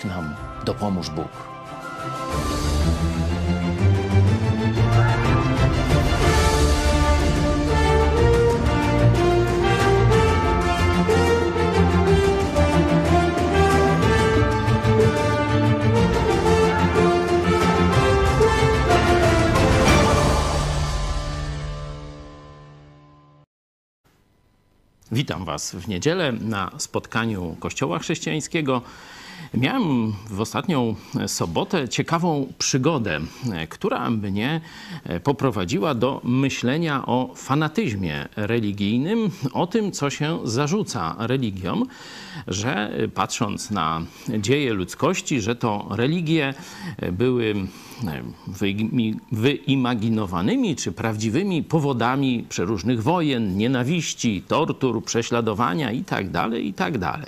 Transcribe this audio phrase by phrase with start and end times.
[0.00, 0.34] Tak nam
[0.64, 1.28] dopomóż Bóg.
[25.12, 28.82] Witam Was w niedzielę na spotkaniu Kościoła Chrześcijańskiego.
[29.54, 30.94] Miałem w ostatnią
[31.26, 33.20] sobotę ciekawą przygodę,
[33.68, 34.60] która mnie
[35.24, 41.86] poprowadziła do myślenia o fanatyzmie religijnym, o tym, co się zarzuca religiom,
[42.46, 44.02] że patrząc na
[44.38, 46.54] dzieje ludzkości, że to religie
[47.12, 47.54] były
[49.66, 57.18] wyimaginowanymi czy prawdziwymi powodami przeróżnych wojen, nienawiści, tortur, prześladowania itd., itd.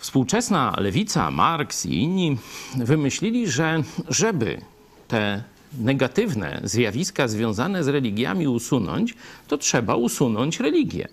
[0.00, 2.38] Współczesna lewica, Marks i inni
[2.76, 4.60] wymyślili, że żeby
[5.08, 5.42] te
[5.78, 9.14] negatywne zjawiska związane z religiami usunąć,
[9.48, 11.08] to trzeba usunąć religię.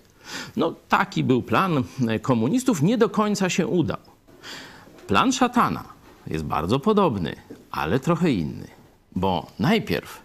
[0.56, 1.84] No, taki był plan
[2.22, 3.98] komunistów, nie do końca się udał.
[5.06, 5.84] Plan szatana
[6.26, 7.36] jest bardzo podobny,
[7.70, 8.68] ale trochę inny,
[9.16, 10.20] bo najpierw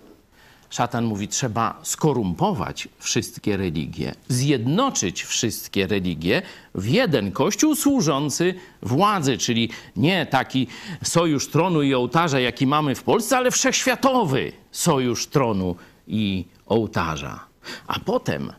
[0.73, 6.41] szatan mówi, trzeba skorumpować wszystkie religie, zjednoczyć wszystkie religie
[6.75, 10.67] w jeden kościół służący władzy, czyli nie taki
[11.03, 15.75] sojusz tronu i ołtarza, jaki mamy w Polsce, ale wszechświatowy sojusz tronu
[16.07, 17.39] i ołtarza.
[17.87, 18.53] A potem,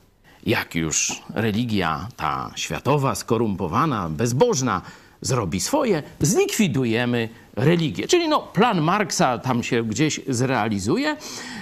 [0.47, 4.83] jak już religia ta światowa, skorumpowana, bezbożna,
[5.21, 8.09] zrobi swoje, zlikwidujemy religię.
[8.09, 11.17] Czyli no, plan Marksa tam się gdzieś zrealizuje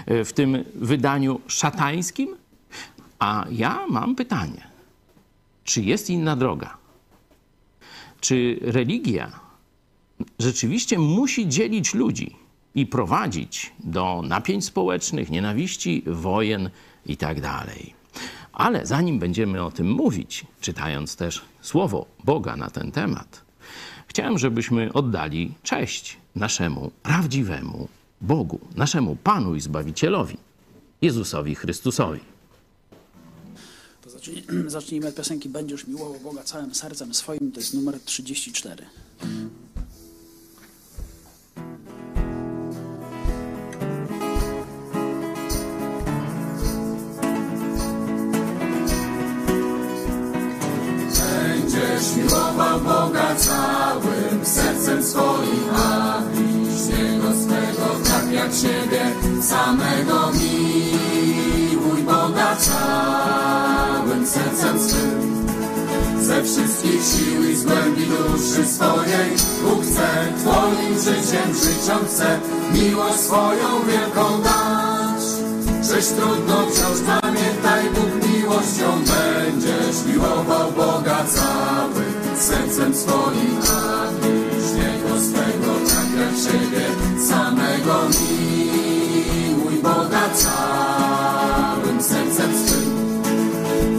[0.07, 2.37] e, w tym wydaniu szatańskim.
[3.19, 4.67] A ja mam pytanie,
[5.65, 6.77] czy jest inna droga?
[8.21, 9.41] Czy religia
[10.39, 12.37] rzeczywiście musi dzielić ludzi
[12.75, 16.71] i prowadzić do napięć społecznych, nienawiści, wojen
[17.07, 17.41] itd.
[17.41, 17.69] Tak
[18.53, 23.45] Ale zanim będziemy o tym mówić, czytając też słowo Boga na ten temat,
[24.13, 27.89] Chciałem, żebyśmy oddali cześć naszemu prawdziwemu
[28.21, 30.37] Bogu, naszemu Panu i Zbawicielowi,
[31.03, 32.21] Jezusowi Chrystusowi.
[34.03, 38.87] To zacznijmy, zacznijmy od piosenki Będziesz miłował Boga całym sercem swoim, to jest numer 34.
[51.83, 59.03] Będziesz miłował Boga całym sercem swoim, a bliźniego swego tak jak siebie
[59.43, 65.47] samego miłuj Boga całym sercem swym.
[66.21, 69.31] Ze wszystkich sił i z głębi duszy swojej
[69.63, 72.41] Bóg chce Twoim życiem życiom chce
[72.73, 75.02] miłość swoją wielką dać
[75.93, 85.73] Żeś trudno wciąż pamiętaj, Bóg miłością będziesz miłował Boga całym sercem swoim, a bliźniego swego
[85.89, 86.87] tak jak siebie
[87.29, 93.23] samego miłuj Boga całym sercem swym.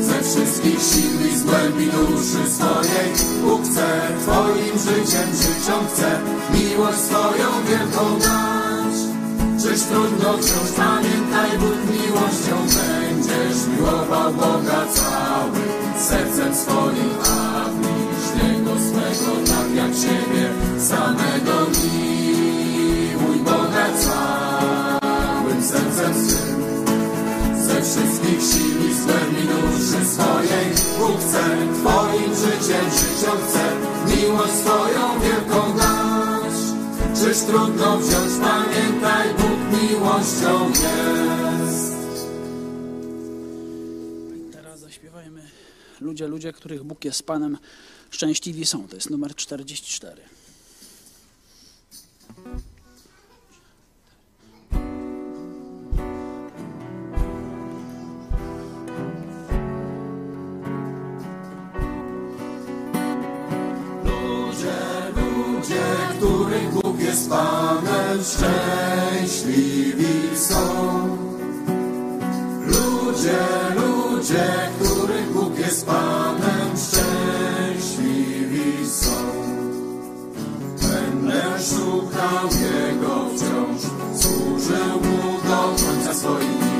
[0.03, 3.11] Ze wszystkich sił i z głębi duszy swojej
[3.43, 6.19] Bóg chce Twoim życiem życią chce
[6.53, 8.72] miłość swoją wielką dać.
[9.63, 19.31] Czyż trudno wciąż pamiętaj, Bóg miłością będziesz miłował Boga całym sercem swoim, a bliźniego swego
[19.45, 20.49] tak jak siebie
[20.79, 26.63] samego miłuj Boga całym sercem swym.
[27.57, 30.67] Ze wszystkich sił i z głębi duszy swojej
[30.99, 31.43] Bóg chce
[31.73, 33.63] Twoim życiem życią chce
[34.07, 36.02] miłość swoją wielką dać.
[37.23, 41.93] Czyż trudno wziąć, pamiętaj, Bóg miłością jest.
[44.51, 45.41] Teraz zaśpiewajmy
[46.01, 47.57] Ludzie, ludzie, których Bóg jest Panem,
[48.09, 48.87] szczęśliwi są.
[48.87, 50.21] To jest numer 44.
[67.13, 70.05] jest Panem, szczęśliwi
[70.35, 70.57] są.
[72.65, 73.39] Ludzie,
[73.75, 74.45] ludzie,
[74.79, 78.31] których Bóg jest Panem, szczęśliwi
[78.87, 79.11] są.
[80.81, 83.81] Będę szukał Jego wciąż,
[84.21, 86.72] służył Mu do końca swoich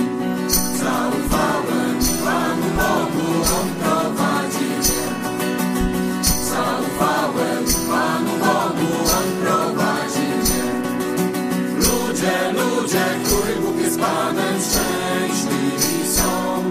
[12.93, 16.63] ludzie, Bóg jest Panem, szczęśliwi są.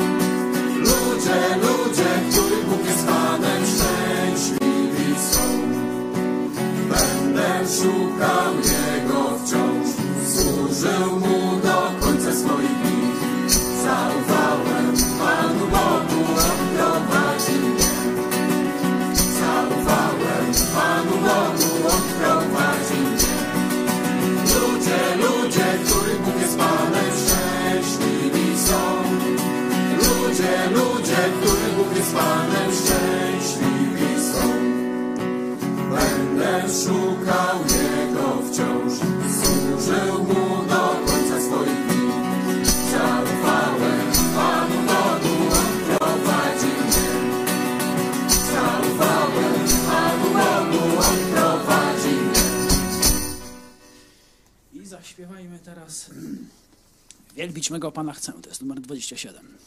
[0.78, 5.42] Ludzie, ludzie, których Bóg jest Panem, szczęśliwi są.
[6.88, 8.54] Będę szukał
[55.52, 56.10] zaśpiewajmy teraz
[57.36, 58.32] Wielbić mego Pana chcę.
[58.42, 59.58] To jest numer 27.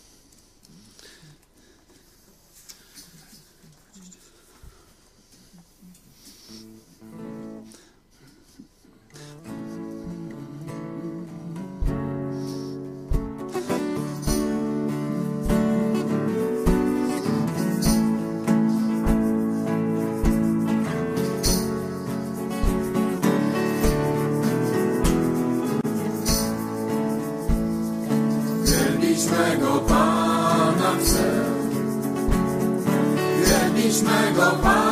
[33.95, 34.84] Wielbić mego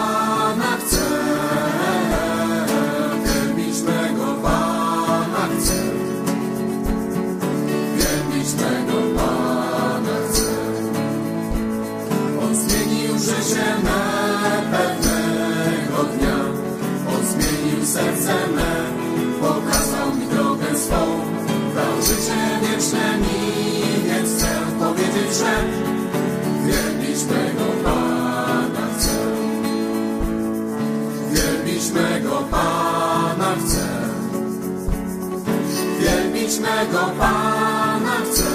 [36.63, 38.49] Wielbić mego Pana chcę.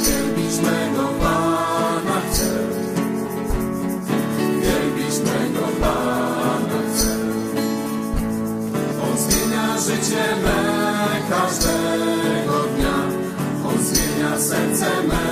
[0.00, 2.50] Wielbić mego Pana chcę.
[4.62, 7.16] Wielbić mego Pana chcę.
[9.02, 10.60] On zmienia życie me
[11.30, 12.96] każdego dnia.
[13.68, 15.24] On zmienia serce me,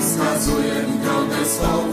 [0.00, 1.89] wskazuje mi drogę swą.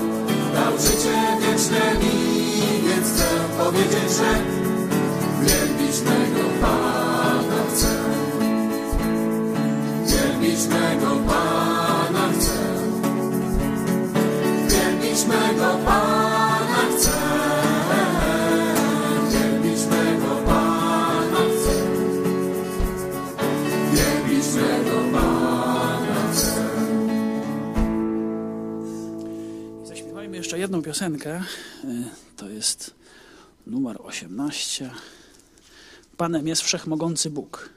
[30.87, 31.43] Piosenkę.
[31.83, 32.03] Y,
[32.35, 32.95] To jest
[33.65, 34.91] numer 18.
[36.17, 37.69] Panem jest wszechmogący Bóg.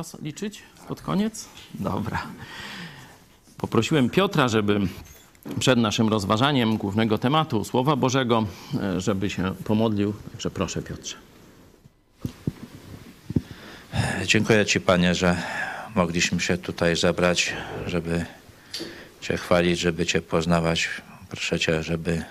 [0.00, 1.48] Was liczyć pod koniec?
[1.74, 2.22] Dobra.
[3.56, 4.80] Poprosiłem Piotra, żeby
[5.58, 8.46] przed naszym rozważaniem głównego tematu Słowa Bożego,
[8.82, 10.14] e, żeby się pomodlił.
[10.32, 11.16] Także proszę Piotrze.
[14.26, 15.36] Dziękuję Ci, Panie, że
[15.94, 17.52] mogliśmy się tutaj zebrać,
[17.86, 18.26] żeby
[19.20, 20.88] Cię chwalić, żeby Cię poznawać.
[21.28, 22.24] Proszę Cię, żeby,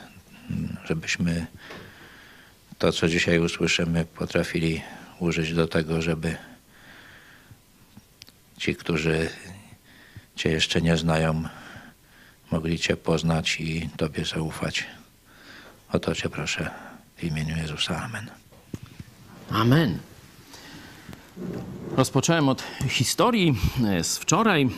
[0.85, 1.47] żebyśmy
[2.77, 4.81] to, co dzisiaj usłyszymy, potrafili
[5.19, 6.48] użyć do tego, żeby
[8.59, 9.29] ci, którzy
[10.35, 11.43] Cię jeszcze nie znają,
[12.51, 14.85] mogli Cię poznać i Tobie zaufać.
[15.91, 16.71] O to Cię proszę
[17.17, 18.03] w imieniu Jezusa.
[18.03, 18.27] Amen.
[19.51, 19.99] Amen.
[21.97, 23.55] Rozpocząłem od historii
[24.03, 24.69] z wczoraj.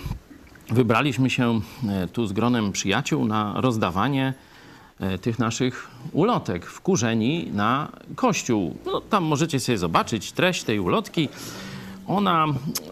[0.69, 4.33] Wybraliśmy się e, tu z gronem przyjaciół na rozdawanie
[4.99, 8.77] e, tych naszych ulotek wkurzeni na kościół.
[8.85, 11.29] No, tam możecie sobie zobaczyć treść tej ulotki.
[12.07, 12.45] Ona,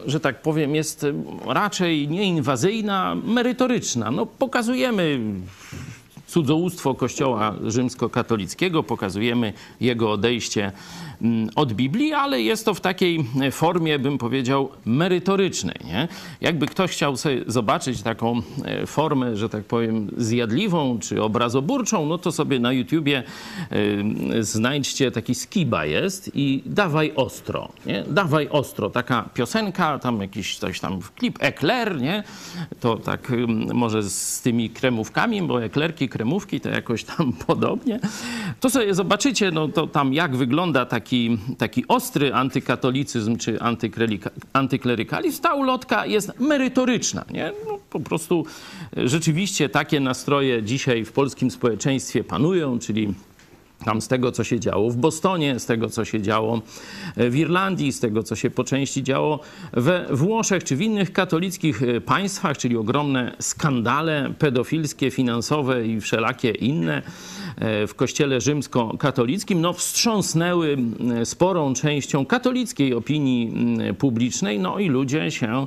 [0.05, 1.05] że tak powiem, jest
[1.45, 4.11] raczej nieinwazyjna, merytoryczna.
[4.11, 5.19] No, pokazujemy
[6.27, 10.71] cudzołóstwo Kościoła rzymskokatolickiego, pokazujemy jego odejście
[11.55, 15.75] od Biblii, ale jest to w takiej formie, bym powiedział, merytorycznej.
[15.85, 16.07] Nie?
[16.41, 22.17] Jakby ktoś chciał sobie zobaczyć taką e, formę, że tak powiem, zjadliwą czy obrazoburczą, no
[22.17, 23.23] to sobie na YouTubie
[23.69, 28.03] e, znajdźcie taki skiba jest i dawaj ostro, nie?
[28.07, 32.23] Dawaj ostro, taka piosenka, tam jakiś coś tam, klip Ekler, nie?
[32.79, 37.99] To tak ym, może z tymi kremówkami, bo eklerki, kremówki to jakoś tam podobnie.
[38.59, 41.08] To sobie zobaczycie, no to tam jak wygląda taki,
[41.57, 43.59] taki ostry antykatolicyzm czy
[44.53, 45.41] antyklerykalizm.
[45.41, 47.53] Ta ulotka jest merytoryczna, nie?
[47.67, 48.45] No, po prostu
[48.97, 53.13] e, rzeczywiście takie nastroje dzisiaj w polskim społeczeństwie panują, czyli
[53.85, 56.61] tam z tego, co się działo w Bostonie, z tego, co się działo
[57.17, 59.39] w Irlandii, z tego, co się po części działo
[59.73, 66.51] we Włoszech czy w innych katolickich e, państwach, czyli ogromne skandale pedofilskie, finansowe i wszelakie
[66.51, 67.01] inne.
[67.59, 74.89] E, w kościele rzymskokatolickim, no wstrząsnęły mm, sporą częścią katolickiej opinii mm, publicznej, no i
[74.89, 75.65] ludzie się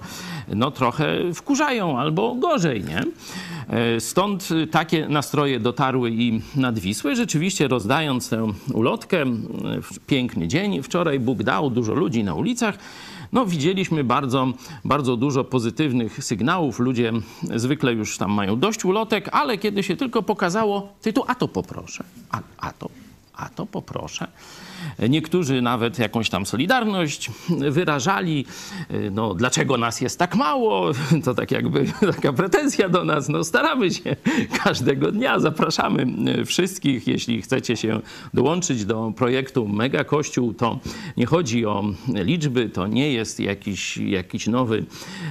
[0.49, 3.03] no trochę wkurzają albo gorzej, nie?
[3.69, 7.17] E, Stąd takie nastroje dotarły i nad Wisłę.
[7.17, 9.25] Rzeczywiście rozdając tę ulotkę,
[10.07, 12.79] piękny dzień, wczoraj Bóg dał, dużo ludzi na ulicach,
[13.33, 14.53] no widzieliśmy bardzo,
[14.85, 16.79] bardzo dużo pozytywnych sygnałów.
[16.79, 17.13] Ludzie
[17.57, 21.49] zwykle już tam mają dość ulotek, ale kiedy się tylko pokazało, ty tu, a to
[21.49, 22.91] poproszę, a, a to,
[23.35, 24.27] a to poproszę.
[25.09, 28.47] Niektórzy nawet jakąś tam solidarność wyrażali.
[29.11, 30.91] No, dlaczego nas jest tak mało?
[31.25, 31.85] To tak jakby
[32.17, 33.29] taka pretensja do nas.
[33.29, 34.17] No, staramy się
[34.65, 36.07] każdego dnia, zapraszamy
[36.45, 37.07] wszystkich.
[37.07, 38.01] Jeśli chcecie się
[38.35, 40.79] dołączyć do projektu Mega Kościół, to
[41.17, 44.85] nie chodzi o liczby, to nie jest jakiś, jakiś nowy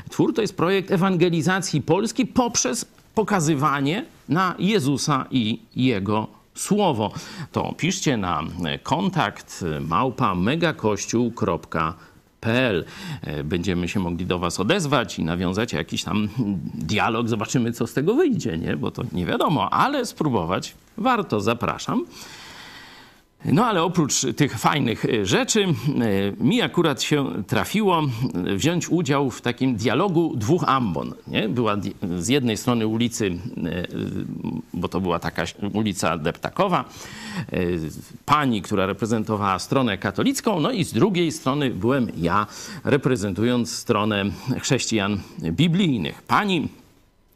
[0.10, 7.12] twór, to jest projekt ewangelizacji Polski poprzez pokazywanie na Jezusa i Jego słowo,
[7.52, 8.44] to piszcie na
[8.84, 12.86] kontakt małpa megakościół.pl.
[13.44, 16.30] Będziemy się mogli do Was odezwać i nawiązać jakiś tam
[16.74, 17.28] dialog.
[17.28, 18.78] Zobaczymy, co z tego wyjdzie, nie?
[18.78, 21.42] bo to nie wiadomo, ale spróbować warto.
[21.42, 22.06] Zapraszam.
[23.46, 29.32] No ale oprócz tych fajnych e, rzeczy, e, mi akurat się trafiło e, wziąć udział
[29.32, 31.14] w takim dialogu dwóch ambon.
[31.28, 31.50] Nie?
[31.50, 31.78] Była
[32.18, 33.32] z jednej strony ulicy,
[34.74, 35.44] bo to była taka
[35.74, 36.86] ulica Deptakowa,
[38.26, 42.48] pani, która reprezentowała stronę katolicką, no i z drugiej strony byłem ja,
[42.84, 44.26] reprezentując stronę
[44.62, 45.20] chrześcijan
[45.52, 46.22] biblijnych.
[46.22, 46.68] Pani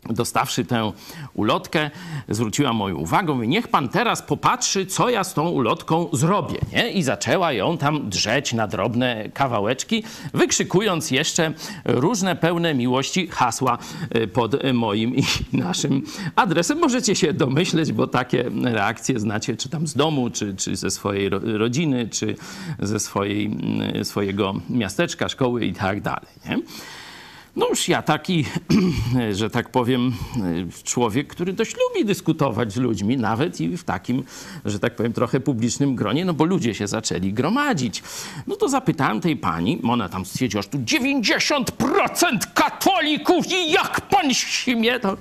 [0.09, 0.91] dostawszy tę
[1.33, 1.91] ulotkę,
[2.29, 6.59] zwróciła moją uwagę, mówi, niech pan teraz popatrzy, co ja z tą ulotką zrobię.
[6.73, 6.91] Nie?
[6.91, 10.03] I zaczęła ją tam drzeć na drobne kawałeczki,
[10.33, 11.53] wykrzykując jeszcze
[11.85, 13.77] różne pełne miłości hasła
[14.15, 16.03] y, pod moim i naszym
[16.35, 16.79] adresem.
[16.79, 21.29] Możecie się domyśleć, bo takie reakcje znacie czy tam z domu, czy, czy ze swojej
[21.29, 22.35] rodziny, czy
[22.79, 23.51] ze swojej,
[24.01, 26.29] y, swojego miasteczka, szkoły i tak dalej.
[26.49, 26.59] Nie?
[27.55, 28.45] No już ja taki,
[29.31, 30.13] że tak powiem,
[30.83, 34.23] człowiek, który dość lubi dyskutować z ludźmi, nawet i w takim,
[34.65, 38.03] że tak powiem, trochę publicznym gronie, no bo ludzie się zaczęli gromadzić.
[38.47, 41.63] No to zapytałem tej pani, ona tam stwierdziła, że tu 90%
[42.53, 45.17] katolików i jak pan śmie, to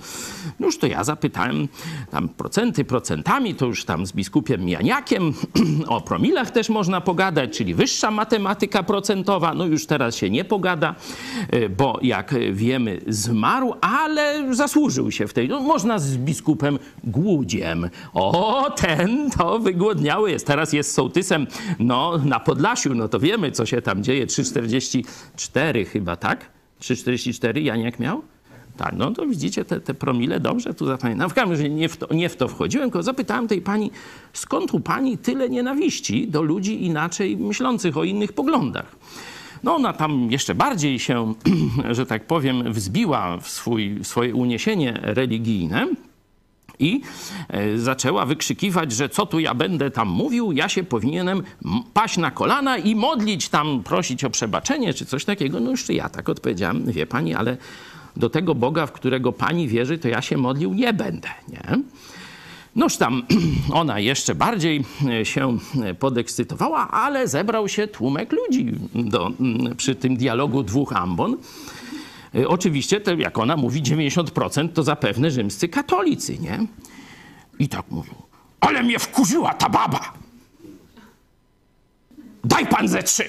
[0.60, 1.68] no już to ja zapytałem
[2.10, 5.34] tam procenty procentami, to już tam z biskupiem Janiakiem
[5.88, 10.94] o promilach też można pogadać, czyli wyższa matematyka procentowa, no już teraz się nie pogada,
[11.76, 15.48] bo jak jak wiemy, zmarł, ale zasłużył się w tej.
[15.48, 17.90] No, można z biskupem Głudziem.
[18.14, 20.46] O, ten to wygłodniały jest.
[20.46, 21.46] Teraz jest sołtysem
[21.78, 22.94] no, na Podlasiu.
[22.94, 24.26] No to wiemy, co się tam dzieje.
[24.26, 26.50] 3,44 chyba, tak?
[26.80, 28.22] 3,44 Janiak miał?
[28.76, 31.30] Tak, no to widzicie te, te promile, dobrze tu zapamiętam.
[31.30, 33.90] W każdym razie nie w, to, nie w to wchodziłem, tylko zapytałem tej pani,
[34.32, 38.96] skąd u pani tyle nienawiści do ludzi inaczej myślących o innych poglądach.
[39.64, 41.34] No ona tam jeszcze bardziej się,
[41.90, 45.88] że tak powiem, wzbiła w, swój, swoje uniesienie religijne.
[46.78, 47.00] I
[47.48, 51.42] e, zaczęła wykrzykiwać, że co tu ja będę tam mówił, ja się powinienem
[51.94, 55.60] paść na kolana i modlić tam, prosić o przebaczenie czy coś takiego.
[55.60, 57.56] No już ja tak odpowiedziałem, wie pani, ale
[58.16, 61.78] do tego Boga, w którego pani wierzy, to ja się modlił nie będę, nie?
[62.76, 63.22] Noż tam
[63.72, 69.30] ona jeszcze bardziej e, się e, podekscytowała, ale zebrał się tłumek ludzi do,
[69.76, 71.36] przy tym dialogu dwóch ambon.
[72.34, 76.66] E, oczywiście, to jak ona mówi, 90% to zapewne rzymscy katolicy, nie?
[77.58, 78.14] I tak mówił,
[78.60, 80.12] ale mnie wkurzyła ta baba.
[82.44, 83.24] Daj pan ze trzy.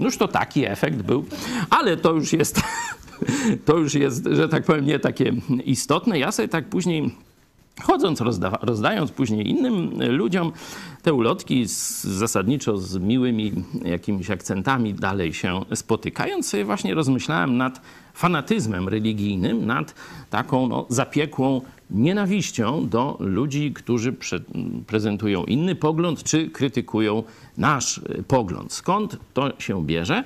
[0.00, 1.24] Noż to taki efekt był,
[1.70, 2.60] ale to już jest,
[3.66, 5.32] to już jest, że tak powiem, nie takie
[5.64, 6.18] istotne.
[6.18, 7.14] Ja sobie tak później
[7.82, 10.52] Chodząc, rozda rozdając później innym ludziom
[11.02, 13.52] te ulotki, z, zasadniczo z miłymi
[13.84, 17.80] jakimiś akcentami dalej się spotykając, sobie właśnie rozmyślałem nad
[18.14, 19.94] fanatyzmem religijnym, nad
[20.30, 21.60] taką no, zapiekłą
[21.90, 24.38] nienawiścią do ludzi, którzy pre
[24.86, 27.22] prezentują inny pogląd, czy krytykują
[27.58, 28.72] nasz pogląd.
[28.72, 30.24] Skąd to się bierze?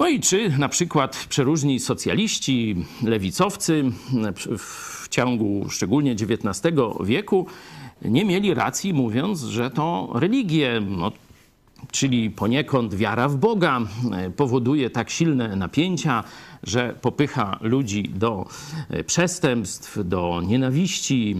[0.00, 3.84] No i czy na przykład przeróżni socjaliści, lewicowcy
[4.58, 7.46] w ciągu szczególnie XIX wieku
[8.04, 11.12] nie mieli racji, mówiąc, że to religie, no,
[11.90, 13.80] czyli poniekąd wiara w Boga,
[14.36, 16.24] powoduje tak silne napięcia,
[16.62, 18.46] że popycha ludzi do
[19.06, 21.36] przestępstw, do nienawiści,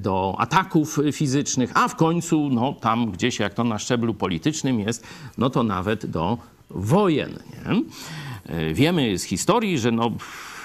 [0.00, 5.06] do ataków fizycznych, a w końcu, no tam gdzieś jak to na szczeblu politycznym jest,
[5.38, 6.38] no to nawet do
[6.70, 7.38] wojen.
[7.66, 7.82] Nie?
[8.48, 10.10] E, wiemy z historii, że no,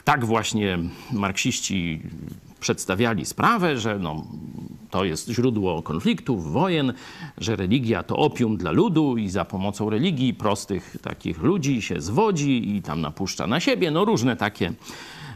[0.03, 0.79] tak właśnie
[1.11, 2.01] marksiści
[2.59, 4.23] przedstawiali sprawę, że no,
[4.89, 6.93] to jest źródło konfliktów, wojen,
[7.37, 12.75] że religia to opium dla ludu i za pomocą religii prostych takich ludzi się zwodzi
[12.75, 14.73] i tam napuszcza na siebie, no różne takie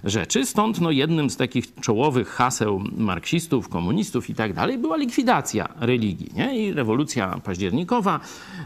[0.04, 0.46] rzeczy.
[0.46, 6.30] Stąd no, jednym z takich czołowych haseł marksistów, komunistów i tak dalej była likwidacja religii.
[6.34, 6.60] Nie?
[6.60, 8.20] I rewolucja październikowa,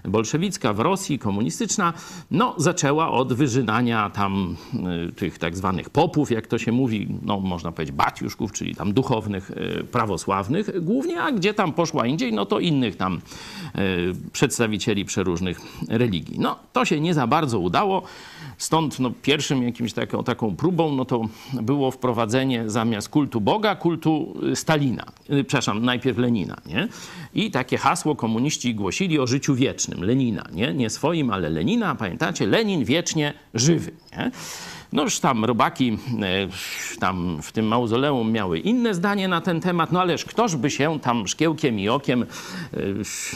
[0.06, 1.94] bolszewicka w Rosji, komunistyczna,
[2.32, 4.56] no, zaczęła od wyżynania tam
[5.10, 8.94] y, tych tak zwanych popów, jak to się mówi, no, można powiedzieć baciuszków, czyli tam
[8.94, 13.22] duchownych, y, prawosławnych głównie, a gdzie tam poszła indziej, no to innych tam
[13.76, 16.40] y, przedstawicieli przeróżnych religii.
[16.40, 18.04] No, to się nie za bardzo udało.
[18.58, 21.22] Stąd no, pierwszym jakimś taką, taką próbą no, to
[21.54, 25.04] było wprowadzenie zamiast kultu Boga, kultu Stalina.
[25.30, 26.58] Y, Przepraszam, najpierw Lenina.
[26.66, 26.88] Nie?
[27.34, 30.04] I takie hasło komuniści głosili o życiu wiecznym.
[30.04, 31.96] Lenina, nie, nie swoim, ale Lenina.
[31.96, 32.48] Pamiętacie?
[32.48, 33.92] Lenin wiecznie żywy.
[34.18, 34.32] Nie?
[34.94, 39.92] No już tam robaki e, tam w tym mauzoleum miały inne zdanie na ten temat,
[39.92, 42.28] no ależ ktoż by się tam szkiełkiem i okiem e,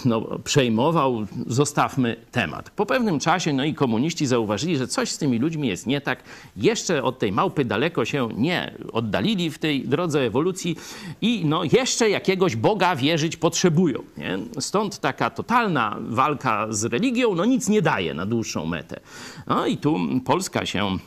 [0.05, 2.69] no, przejmował, zostawmy temat.
[2.69, 6.23] Po pewnym czasie no i komuniści zauważyli, że coś z tymi ludźmi jest nie tak.
[6.57, 10.75] Jeszcze od tej małpy daleko się nie oddalili w tej drodze ewolucji
[11.21, 14.03] i no jeszcze jakiegoś Boga wierzyć potrzebują.
[14.17, 14.39] Nie?
[14.59, 18.99] Stąd taka totalna walka z religią no nic nie daje na dłuższą metę.
[19.47, 20.97] No i tu Polska się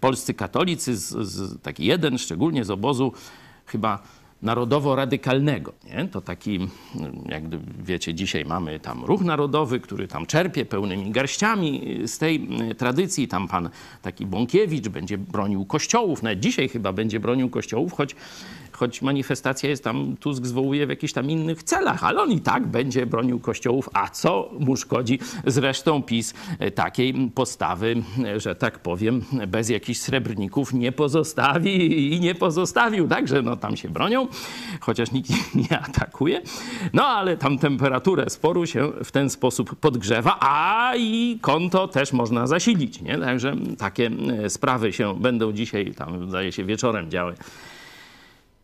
[0.00, 3.12] polscy katolicy, z, z, taki jeden szczególnie z obozu
[3.66, 4.02] chyba
[4.42, 5.72] narodowo-radykalnego.
[5.84, 6.08] Nie?
[6.08, 6.68] To taki,
[7.28, 7.42] jak
[7.84, 13.28] wiecie, dzisiaj mamy tam ruch narodowy, który tam czerpie pełnymi garściami z tej tradycji.
[13.28, 13.70] Tam pan
[14.02, 18.16] taki Bąkiewicz będzie bronił kościołów, nawet dzisiaj chyba będzie bronił kościołów, choć
[18.78, 22.66] choć manifestacja jest tam, Tusk zwołuje w jakichś tam innych celach, ale on i tak
[22.66, 25.18] będzie bronił kościołów, a co mu szkodzi?
[25.46, 26.34] Zresztą PiS
[26.74, 28.02] takiej postawy,
[28.36, 33.88] że tak powiem, bez jakichś srebrników nie pozostawi i nie pozostawił, także no tam się
[33.88, 34.26] bronią,
[34.80, 36.42] chociaż nikt nie atakuje.
[36.92, 42.46] No ale tam temperaturę sporu się w ten sposób podgrzewa, a i konto też można
[42.46, 43.18] zasilić, nie?
[43.18, 44.10] Także takie
[44.48, 47.34] sprawy się będą dzisiaj, tam zdaje się wieczorem działy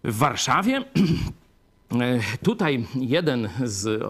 [0.05, 0.85] w Warszawie.
[2.43, 4.03] Tutaj jeden z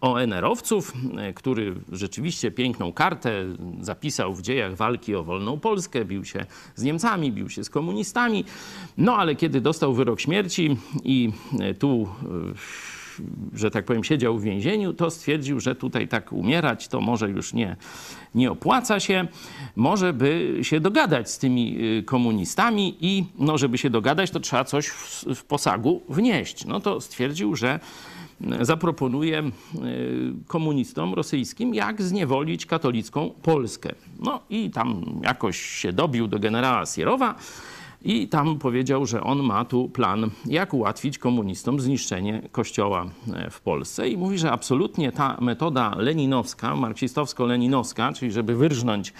[0.00, 0.92] ONR-owców,
[1.34, 3.44] który rzeczywiście piękną kartę
[3.80, 8.44] zapisał w dziejach walki o wolną Polskę, bił się z Niemcami, bił się z komunistami,
[8.98, 11.32] no ale kiedy dostał wyrok śmierci i
[11.78, 12.08] tu
[13.54, 17.52] że tak powiem, siedział w więzieniu, to stwierdził, że tutaj tak umierać to może już
[17.52, 17.76] nie,
[18.34, 19.28] nie opłaca się.
[19.76, 24.64] Może by się dogadać z tymi y, komunistami i no, żeby się dogadać, to trzeba
[24.64, 26.64] coś w, w posagu wnieść.
[26.64, 27.80] No to stwierdził, że
[28.60, 29.50] zaproponuje y,
[30.46, 33.94] komunistom rosyjskim, jak zniewolić katolicką Polskę.
[34.20, 37.34] No i tam jakoś się dobił do generała Sierowa,
[38.04, 43.60] i tam powiedział, że on ma tu plan, jak ułatwić komunistom zniszczenie kościoła e, w
[43.60, 44.08] Polsce.
[44.08, 49.12] I mówi, że absolutnie ta metoda leninowska, marksistowsko-leninowska, czyli żeby wyrżnąć,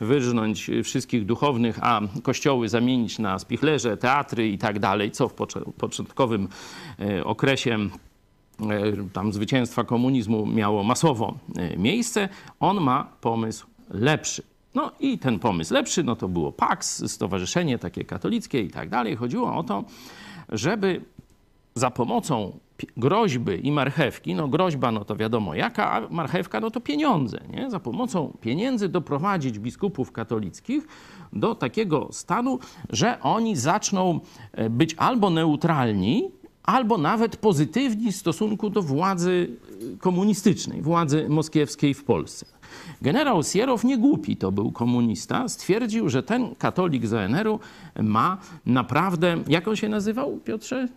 [0.00, 5.34] wyrżnąć wszystkich duchownych, a kościoły zamienić na spichlerze, teatry i tak dalej, co w
[5.78, 6.48] początkowym
[6.98, 7.88] e, okresie e,
[9.12, 11.34] tam zwycięstwa komunizmu miało masowo
[11.76, 12.28] miejsce,
[12.60, 14.51] on ma pomysł lepszy.
[14.74, 19.16] No i ten pomysł lepszy, no to było PAX, stowarzyszenie takie katolickie i tak dalej.
[19.16, 19.84] Chodziło o to,
[20.48, 21.00] żeby
[21.74, 22.58] za pomocą
[22.96, 27.70] groźby i marchewki, no groźba no to wiadomo jaka, a marchewka no to pieniądze, nie?
[27.70, 30.86] Za pomocą pieniędzy doprowadzić biskupów katolickich
[31.32, 32.58] do takiego stanu,
[32.90, 34.20] że oni zaczną
[34.52, 36.30] e, być albo neutralni,
[36.62, 39.50] albo nawet pozytywni w stosunku do władzy
[39.94, 42.46] e, komunistycznej, władzy moskiewskiej w Polsce.
[43.02, 47.60] Generał Sierow nie głupi, to był komunista, stwierdził, że ten katolik z ONR-u
[48.02, 50.88] ma naprawdę, jak on się nazywał, Piotrze?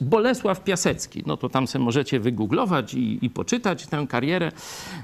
[0.00, 1.22] Bolesław Piasecki.
[1.26, 4.52] No to tam sobie możecie wygooglować i, i, poczytać tę karierę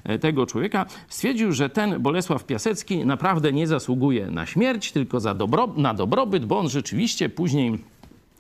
[0.05, 0.87] e, tego człowieka.
[1.09, 6.45] Stwierdził, że ten Bolesław Piasecki naprawdę nie zasługuje na śmierć, tylko za dobro, na dobrobyt,
[6.45, 7.79] bo on rzeczywiście później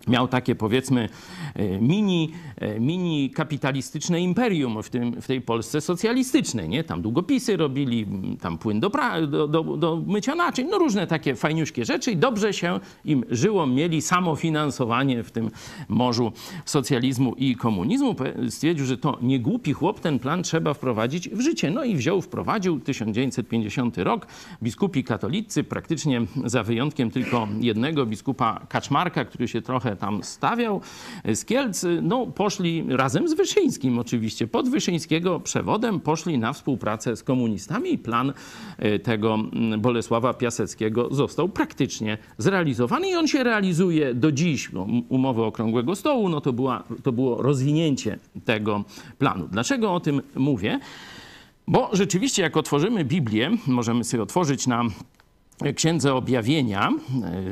[0.08, 1.08] miał takie powiedzmy
[1.54, 6.68] e, mini, e, mini kapitalistyczne imperium w, tym, w tej Polsce socjalistycznej.
[6.68, 6.84] Nie?
[6.84, 8.06] Tam długopisy robili,
[8.40, 8.90] tam płyn do,
[9.26, 13.66] do, do, do mycia naczyń, no różne takie fajniuśkie rzeczy i dobrze się im żyło,
[13.66, 15.50] mieli samofinansowanie w tym
[15.88, 16.32] morzu
[16.64, 18.16] socjalizmu i komunizmu.
[18.48, 21.70] Stwierdził, że to nie głupi chłop, ten plan trzeba wprowadzić w życie.
[21.70, 24.26] No i wziął, wprowadził 1950 rok.
[24.62, 30.80] Biskupi katolicy, praktycznie za wyjątkiem tylko jednego biskupa Kaczmarka, który się trochę tam stawiał
[31.34, 37.22] z Kielc, no poszli razem z Wyszyńskim oczywiście, pod Wyszyńskiego przewodem poszli na współpracę z
[37.22, 38.32] komunistami i plan
[38.78, 44.70] e, tego mm, Bolesława Piaseckiego został praktycznie zrealizowany i on się realizuje do dziś.
[45.08, 48.84] Umowy Okrągłego Stołu, no to, była, to było rozwinięcie tego
[49.18, 49.48] planu.
[49.50, 50.80] Dlaczego o tym mówię?
[51.68, 54.82] Bo rzeczywiście, jak otworzymy Biblię, możemy sobie otworzyć na
[55.74, 56.90] Księdze Objawienia,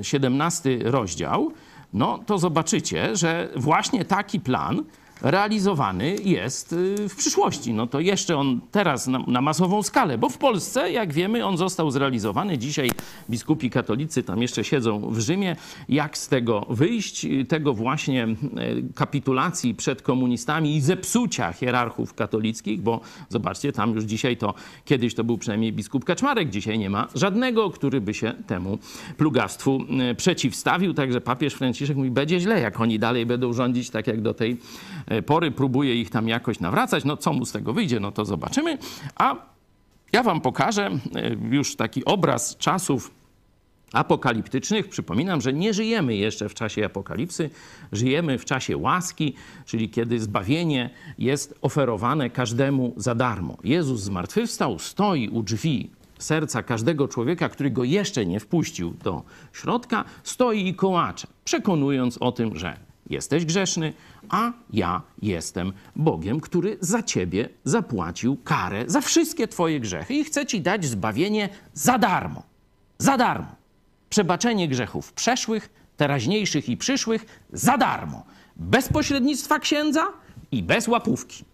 [0.02, 1.52] 17 rozdział,
[1.92, 4.84] no to zobaczycie, że właśnie taki plan
[5.22, 7.74] realizowany jest y, w przyszłości.
[7.74, 11.56] No to jeszcze on teraz na, na, masową skalę, bo w Polsce, jak wiemy, on
[11.56, 12.58] został zrealizowany.
[12.58, 12.90] Dzisiaj
[13.30, 15.56] biskupi katolicy tam jeszcze siedzą w Rzymie.
[15.88, 17.26] Jak z tego wyjść?
[17.48, 18.34] Tego właśnie y,
[18.94, 24.54] kapitulacji przed komunistami i zepsucia hierarchów katolickich, bo zobaczcie, tam już dzisiaj to,
[24.84, 28.78] kiedyś to był przynajmniej biskup Kaczmarek, dzisiaj nie ma żadnego, który by się temu
[29.16, 29.80] plugawstwu
[30.10, 30.94] y, przeciwstawił.
[30.94, 34.56] Także papież Franciszek mówi, będzie źle, jak oni dalej będą rządzić tak jak do tej
[35.11, 37.04] E, pory, próbuje ich tam jakoś nawracać.
[37.04, 38.78] No co mu z tego wyjdzie, no to zobaczymy.
[39.14, 39.36] A
[40.12, 43.10] ja wam pokażę e, już taki obraz czasów
[43.92, 44.88] apokaliptycznych.
[44.88, 47.50] Przypominam, że nie żyjemy jeszcze w czasie apokalipsy,
[47.92, 49.34] żyjemy w czasie łaski,
[49.66, 53.56] czyli kiedy zbawienie jest oferowane każdemu za darmo.
[53.64, 59.22] Jezus zmartwychwstał, stoi u drzwi serca każdego człowieka, który go jeszcze nie wpuścił do
[59.52, 62.76] środka, stoi i kołacze, przekonując o tym, że
[63.12, 63.92] jesteś grzeszny,
[64.28, 70.46] a ja jestem Bogiem, który za ciebie zapłacił karę za wszystkie twoje grzechy i chce
[70.46, 72.42] ci dać zbawienie za darmo.
[72.98, 73.56] Za darmo.
[74.10, 78.24] Przebaczenie grzechów przeszłych, teraźniejszych i przyszłych za darmo.
[78.56, 80.06] Bez pośrednictwa księdza
[80.52, 81.44] i bez łapówki.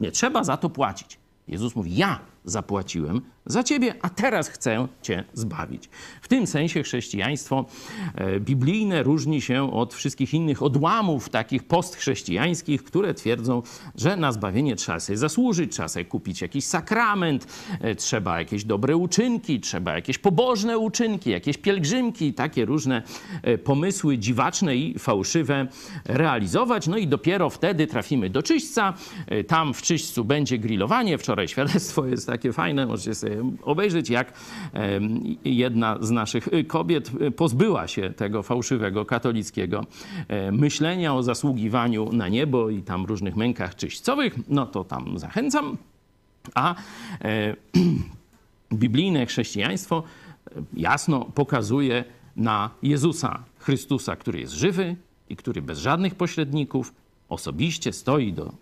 [0.00, 1.18] Nie trzeba za to płacić.
[1.48, 5.88] Jezus mówi: Ja zapłaciłem za ciebie, a teraz chcę cię zbawić.
[6.22, 7.66] W tym sensie chrześcijaństwo
[8.14, 13.62] e, biblijne różni się od wszystkich innych odłamów takich postchrześcijańskich, które twierdzą,
[13.96, 17.46] że na zbawienie trzeba sobie zasłużyć, trzeba sobie kupić jakiś sakrament,
[17.80, 23.02] e, trzeba jakieś dobre uczynki, trzeba jakieś pobożne uczynki, jakieś pielgrzymki, takie różne
[23.42, 25.66] e, pomysły dziwaczne i fałszywe
[26.04, 26.86] realizować.
[26.86, 28.94] No i dopiero wtedy trafimy do czyśćca.
[29.48, 31.18] Tam w czyśćcu będzie grillowanie.
[31.18, 34.32] Wczoraj świadectwo jest takie fajne, możecie sobie obejrzeć, jak
[35.44, 39.84] jedna z naszych y, kobiet y, pozbyła się tego fałszywego katolickiego
[40.28, 44.34] e, myślenia o zasługiwaniu na niebo i tam różnych mękach czyśćcowych.
[44.48, 45.76] No to tam zachęcam.
[46.54, 47.56] A e,
[48.72, 52.04] biblijne chrześcijaństwo e, jasno pokazuje
[52.36, 54.96] na Jezusa Chrystusa, który jest żywy
[55.28, 56.94] i który bez żadnych pośredników
[57.28, 58.52] osobiście stoi do,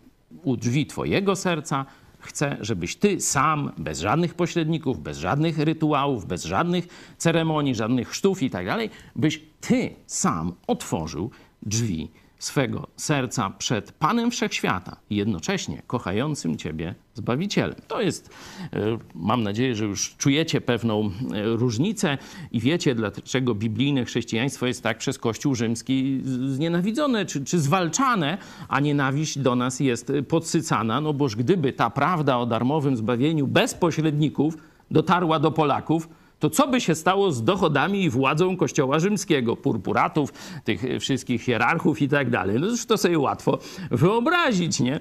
[0.42, 1.86] u drzwi Twojego serca,
[2.22, 8.42] Chcę, żebyś ty sam, bez żadnych pośredników, bez żadnych rytuałów, bez żadnych ceremonii, żadnych chrztów
[8.42, 11.30] i tak dalej, byś ty sam otworzył
[11.62, 12.10] drzwi
[12.44, 17.76] swego serca przed Panem Wszechświata i jednocześnie kochającym Ciebie Zbawicielem.
[17.88, 18.30] To jest,
[18.72, 22.18] e, mam nadzieję, że już czujecie pewną e, różnicę
[22.52, 28.80] i wiecie, dlaczego biblijne chrześcijaństwo jest tak przez Kościół rzymski znienawidzone czy, czy zwalczane, a
[28.80, 34.56] nienawiść do nas jest podsycana, no boż gdyby ta prawda o darmowym zbawieniu bez pośredników
[34.90, 36.08] dotarła do Polaków,
[36.42, 40.32] to co by się stało z dochodami i władzą Kościoła Rzymskiego, purpuratów,
[40.64, 42.56] tych wszystkich hierarchów i tak dalej?
[42.60, 43.58] No to sobie łatwo
[43.90, 45.00] wyobrazić, nie?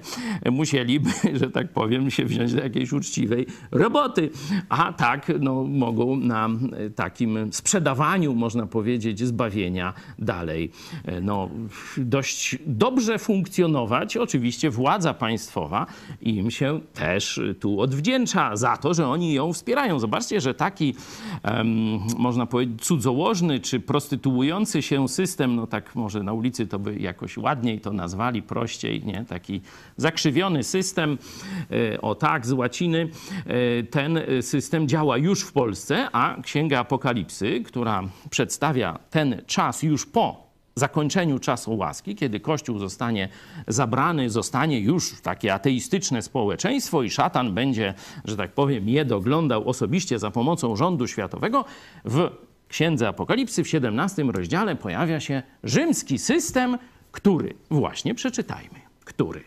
[0.50, 4.30] Musieliby, że tak powiem, się wziąć do jakiejś uczciwej roboty.
[4.68, 6.48] A tak, no, mogą na
[6.94, 10.70] takim sprzedawaniu, można powiedzieć, zbawienia dalej,
[11.22, 11.48] no,
[11.96, 14.16] dość dobrze funkcjonować.
[14.16, 15.86] Oczywiście władza państwowa
[16.20, 19.98] im się też tu odwdzięcza za to, że oni ją wspierają.
[19.98, 20.94] Zobaczcie, że taki
[22.18, 27.36] można powiedzieć, cudzołożny czy prostytuujący się system, no tak może na ulicy to by jakoś
[27.36, 29.24] ładniej to nazwali, prościej, nie?
[29.28, 29.60] Taki
[29.96, 31.18] zakrzywiony system,
[31.70, 33.08] e, o tak, z łaciny.
[33.46, 40.06] E, ten system działa już w Polsce, a Księga Apokalipsy, która przedstawia ten czas już
[40.06, 43.28] po zakończeniu czasu łaski, kiedy Kościół zostanie
[43.68, 50.18] zabrany, zostanie już takie ateistyczne społeczeństwo i szatan będzie, że tak powiem, je doglądał osobiście
[50.18, 51.64] za pomocą rządu światowego,
[52.04, 52.30] w
[52.68, 56.78] Księdze Apokalipsy w 17 rozdziale pojawia się rzymski system,
[57.12, 59.44] który, właśnie przeczytajmy, który.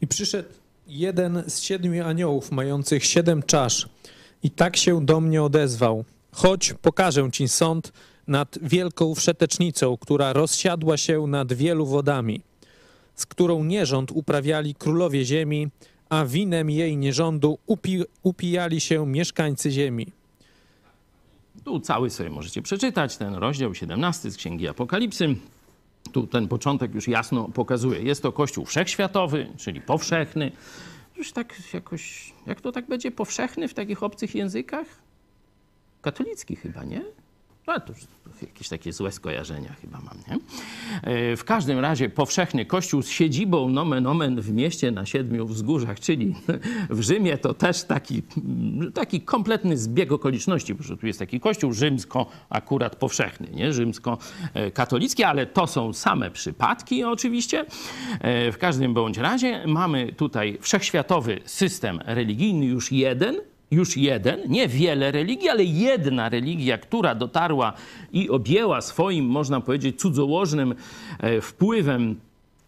[0.00, 0.48] I przyszedł
[0.86, 3.88] jeden z siedmiu aniołów mających siedem czasz
[4.42, 6.04] i tak się do mnie odezwał.
[6.32, 7.92] Chodź, pokażę ci sąd,
[8.30, 12.40] nad wielką wszetecznicą, która rozsiadła się nad wielu wodami,
[13.14, 15.68] z którą nierząd uprawiali królowie ziemi,
[16.08, 20.06] a winem jej nierządu upi, upijali się mieszkańcy ziemi.
[21.64, 25.36] Tu cały sobie możecie przeczytać, ten rozdział 17 z Księgi Apokalipsy.
[26.12, 28.02] Tu ten początek już jasno pokazuje.
[28.02, 30.52] Jest to Kościół wszechświatowy, czyli powszechny.
[31.16, 34.86] Już tak jakoś, jak to tak będzie powszechny w takich obcych językach?
[36.02, 37.02] Katolicki chyba, nie?
[37.66, 37.92] No, to
[38.42, 40.38] jakieś takie złe skojarzenia chyba mam, nie?
[41.02, 46.00] E, W każdym razie powszechny kościół z siedzibą nomen omen w mieście na siedmiu wzgórzach,
[46.00, 46.34] czyli
[46.90, 48.22] w Rzymie to też taki,
[48.94, 53.72] taki kompletny zbieg okoliczności, bo tu jest taki kościół rzymsko akurat powszechny, nie?
[53.72, 57.64] Rzymsko-katolicki, ale to są same przypadki oczywiście.
[58.20, 63.36] E, W każdym bądź razie mamy tutaj wszechświatowy system religijny już jeden,
[63.70, 67.72] już jeden, nie wiele religii, ale jedna religia, która dotarła
[68.12, 70.74] i objęła swoim, można powiedzieć, cudzołożnym
[71.18, 72.16] e, wpływem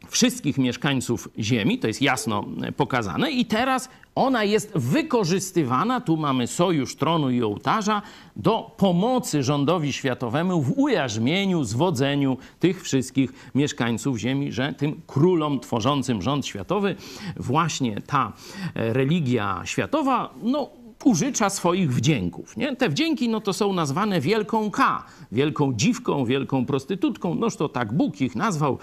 [0.08, 6.46] wszystkich mieszkańców Ziemi, to jest jasno e, pokazane, i teraz ona jest wykorzystywana, tu mamy
[6.46, 8.02] sojusz tronu i ołtarza,
[8.36, 16.22] do pomocy rządowi światowemu w ujarzmieniu, zwodzeniu tych wszystkich mieszkańców Ziemi, że tym królom tworzącym
[16.22, 16.96] rząd światowy
[17.36, 18.32] właśnie ta
[18.74, 22.56] e, religia światowa, no użycza swoich wdzięków.
[22.56, 22.76] Nie?
[22.76, 27.34] Te wdzięki no, to są nazwane wielką K, wielką dziwką, wielką prostytutką.
[27.34, 28.78] Noż to tak Bóg ich nazwał.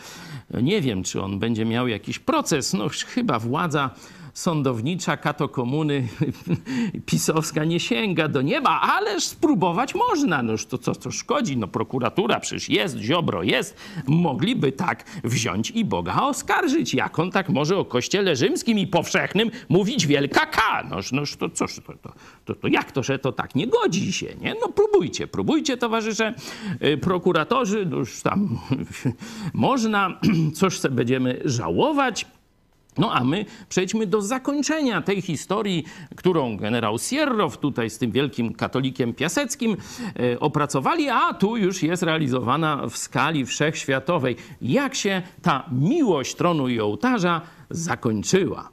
[0.62, 2.74] Nie wiem, czy on będzie miał jakiś proces.
[2.74, 3.90] No chyba władza
[4.40, 6.08] sądownicza katokomuny
[7.06, 10.44] pisowska nie sięga do nieba, ależ spróbować można.
[10.44, 11.58] Noż to co to szkodzi?
[11.58, 13.78] No prokuratura przecież jest, Ziobro jest.
[14.08, 16.94] Mogliby tak wziąć i Boga oskarżyć.
[16.94, 20.84] Jak on tak może o kościele rzymskim i powszechnym mówić wielka K?
[20.90, 22.14] Noż, noż to cóż, to, to,
[22.46, 24.56] to, to jak to, że to tak nie godzi się, nie?
[24.62, 26.34] No próbujcie, próbujcie towarzysze,
[26.84, 28.60] y, prokuratorzy, no już tam
[29.54, 30.20] można,
[30.60, 32.26] coś sobie będziemy żałować.
[32.98, 35.84] No a my przejdźmy do zakończenia tej historii,
[36.16, 39.78] którą generał Sierrow tutaj z tym wielkim katolikiem Piaseckim
[40.20, 44.36] e, opracowali, a tu już jest realizowana w skali wszechświatowej.
[44.62, 48.70] Jak się ta miłość tronu i ołtarza zakończyła?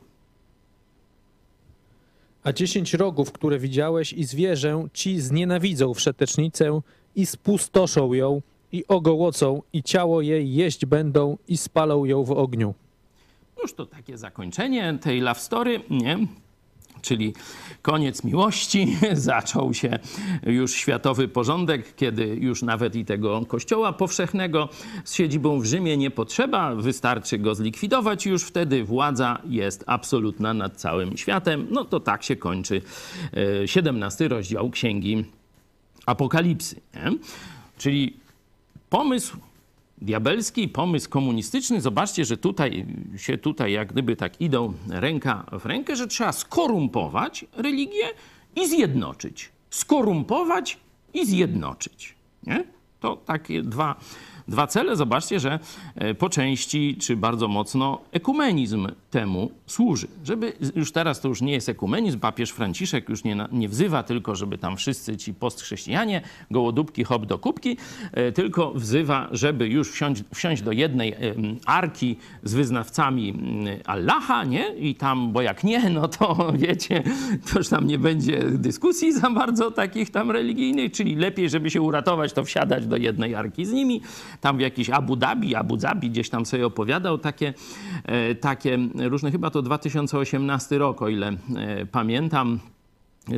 [2.44, 6.80] A dziesięć rogów, które widziałeś i zwierzę, ci znienawidzą wszetecznicę
[7.16, 12.74] i spustoszą ją i ogołocą i ciało jej jeść będą i spalą ją w ogniu.
[13.62, 16.18] Już to takie zakończenie tej love story, nie?
[17.02, 17.34] Czyli
[17.82, 19.98] koniec miłości, zaczął się
[20.46, 24.68] już światowy porządek, kiedy już nawet i tego kościoła powszechnego
[25.04, 30.76] z siedzibą w Rzymie nie potrzeba, wystarczy go zlikwidować, już wtedy władza jest absolutna nad
[30.76, 31.66] całym światem.
[31.70, 32.82] No to tak się kończy
[33.62, 35.24] e, 17 rozdział Księgi
[36.06, 36.80] Apokalipsy.
[36.94, 37.12] Nie?
[37.78, 38.16] Czyli
[38.90, 39.36] pomysł
[39.98, 41.80] diabelski, pomysł komunistyczny.
[41.80, 47.44] Zobaczcie, że tutaj się tutaj jak gdyby tak idą ręka w rękę, że trzeba skorumpować
[47.52, 48.06] religię
[48.56, 49.52] i zjednoczyć.
[49.70, 50.78] Skorumpować
[51.14, 52.14] i zjednoczyć.
[52.42, 52.64] Nie?
[53.00, 53.94] To takie dwa,
[54.48, 54.96] dwa cele.
[54.96, 55.58] Zobaczcie, że
[55.94, 60.06] e, po części, czy bardzo mocno ekumenizm temu służy.
[60.24, 64.34] Żeby już teraz to już nie jest ekumenizm, papież Franciszek już nie, nie wzywa tylko,
[64.34, 67.76] żeby tam wszyscy ci postchrześcijanie, gołodupki, hop do kubki,
[68.12, 73.34] e, tylko wzywa, żeby już wsiąść, wsiąść do jednej em, arki z wyznawcami
[73.86, 74.74] Allaha, nie?
[74.74, 77.02] I tam, bo jak nie, no to wiecie,
[77.52, 81.82] to już tam nie będzie dyskusji za bardzo takich tam religijnych, czyli lepiej, żeby się
[81.82, 84.00] uratować, to wsiadać do jednej arki z nimi.
[84.40, 87.54] Tam w jakiś Abu Dhabi, Abu Dhabi gdzieś tam sobie opowiadał takie,
[88.04, 92.58] e, takie różne, chyba to 2018 rok, o ile e, pamiętam,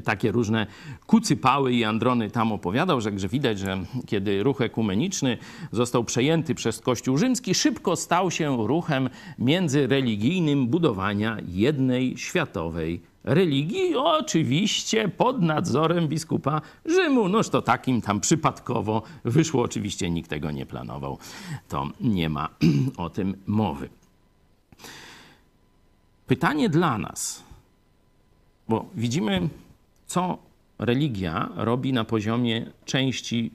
[0.04, 0.66] takie różne
[1.06, 5.38] kucypały i androny tam opowiadał, że, że widać, że kiedy ruch ekumeniczny
[5.72, 15.08] został przejęty przez Kościół rzymski, szybko stał się ruchem międzyreligijnym budowania jednej światowej religii, oczywiście
[15.08, 17.28] pod nadzorem biskupa Rzymu.
[17.28, 21.18] Noż to takim tam przypadkowo wyszło, oczywiście nikt tego nie planował,
[21.68, 22.48] to nie ma
[22.96, 23.88] o tym mowy.
[26.26, 27.44] Pytanie dla nas,
[28.68, 29.48] bo widzimy,
[30.06, 30.38] co
[30.78, 33.50] religia robi na poziomie części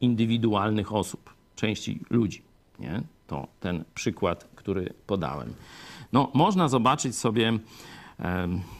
[0.00, 2.42] indywidualnych osób, części ludzi.
[2.78, 3.02] Nie?
[3.26, 5.54] To ten przykład, który podałem.
[6.12, 7.58] No, można zobaczyć sobie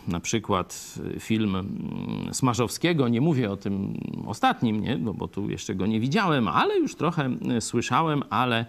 [0.08, 3.08] na przykład y, film mm, Smarzowskiego.
[3.08, 4.98] Nie mówię o tym ostatnim, nie?
[4.98, 8.66] No, bo tu jeszcze go nie widziałem, ale już trochę y, słyszałem, ale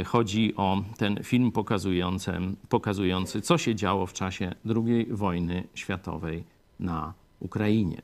[0.00, 2.32] y, chodzi o ten film pokazujący,
[2.68, 6.44] pokazujący co się działo w czasie II wojny światowej
[6.80, 8.02] na Ukrainie.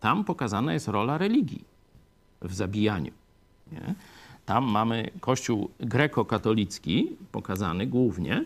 [0.00, 1.64] Tam pokazana jest rola religii
[2.42, 3.12] w zabijaniu.
[3.72, 3.94] Nie?
[4.46, 8.44] Tam mamy kościół grekokatolicki, pokazany głównie,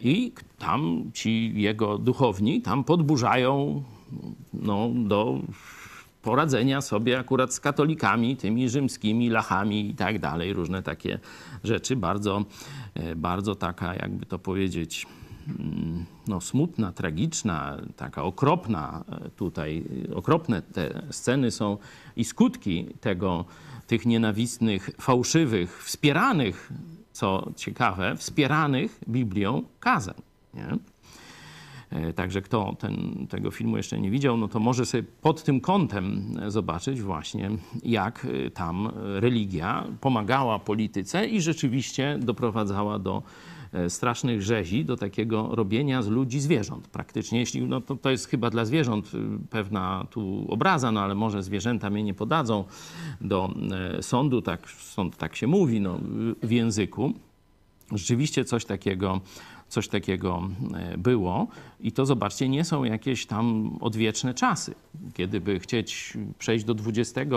[0.00, 3.82] i tam ci jego duchowni tam podburzają
[4.52, 5.40] no, do
[6.22, 11.18] poradzenia sobie akurat z katolikami, tymi rzymskimi, lachami i tak dalej, różne takie
[11.64, 11.96] rzeczy.
[11.96, 12.44] Bardzo,
[12.94, 15.06] e, bardzo taka, jakby to powiedzieć,
[15.48, 19.84] mm, no, smutna, tragiczna, taka okropna e, tutaj,
[20.14, 21.78] okropne te sceny są
[22.16, 23.44] i skutki tego,
[23.86, 26.72] tych nienawistnych, fałszywych, wspieranych,
[27.18, 30.14] co ciekawe, wspieranych Biblią kazań.
[30.54, 30.78] Nie?
[31.90, 35.60] E, także kto ten, tego filmu jeszcze nie widział, no to może sobie pod tym
[35.60, 37.50] kątem zobaczyć właśnie,
[37.84, 43.22] jak e, tam religia pomagała polityce i rzeczywiście doprowadzała do
[43.88, 47.38] strasznych rzezi, do takiego robienia z ludzi zwierząt praktycznie.
[47.38, 49.12] Jeśli, no to, to jest chyba dla zwierząt
[49.50, 52.64] pewna tu obraza, no ale może zwierzęta mnie nie podadzą
[53.20, 53.54] do
[54.00, 55.98] sądu, tak, sąd tak się mówi no,
[56.42, 57.12] w języku.
[57.92, 59.20] Rzeczywiście coś takiego
[59.68, 61.46] coś takiego e, było.
[61.80, 64.74] I to zobaczcie, nie są jakieś tam odwieczne czasy.
[65.14, 67.28] Kiedy by chcieć przejść do XX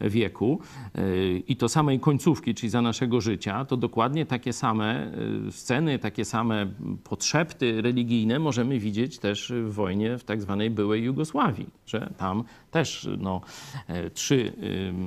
[0.00, 0.60] wieku
[0.94, 1.00] e,
[1.38, 5.12] i to samej końcówki, czyli za naszego życia, to dokładnie takie same
[5.46, 6.66] e, sceny, takie same
[7.04, 13.08] podszepty religijne możemy widzieć też w wojnie w tak zwanej byłej Jugosławii, że tam też
[13.18, 13.40] no,
[14.14, 14.52] trzy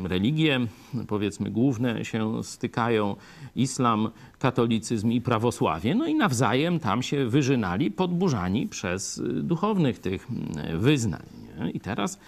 [0.04, 0.60] religie,
[1.08, 3.16] powiedzmy główne się stykają,
[3.56, 4.10] islam,
[4.40, 10.80] katolicyzm i prawosławie, no i nawzajem tam się wyżynali, podburzani przez y, duchownych tych mm,
[10.80, 11.24] wyznań.
[11.60, 11.72] Nie?
[11.72, 12.20] I teraz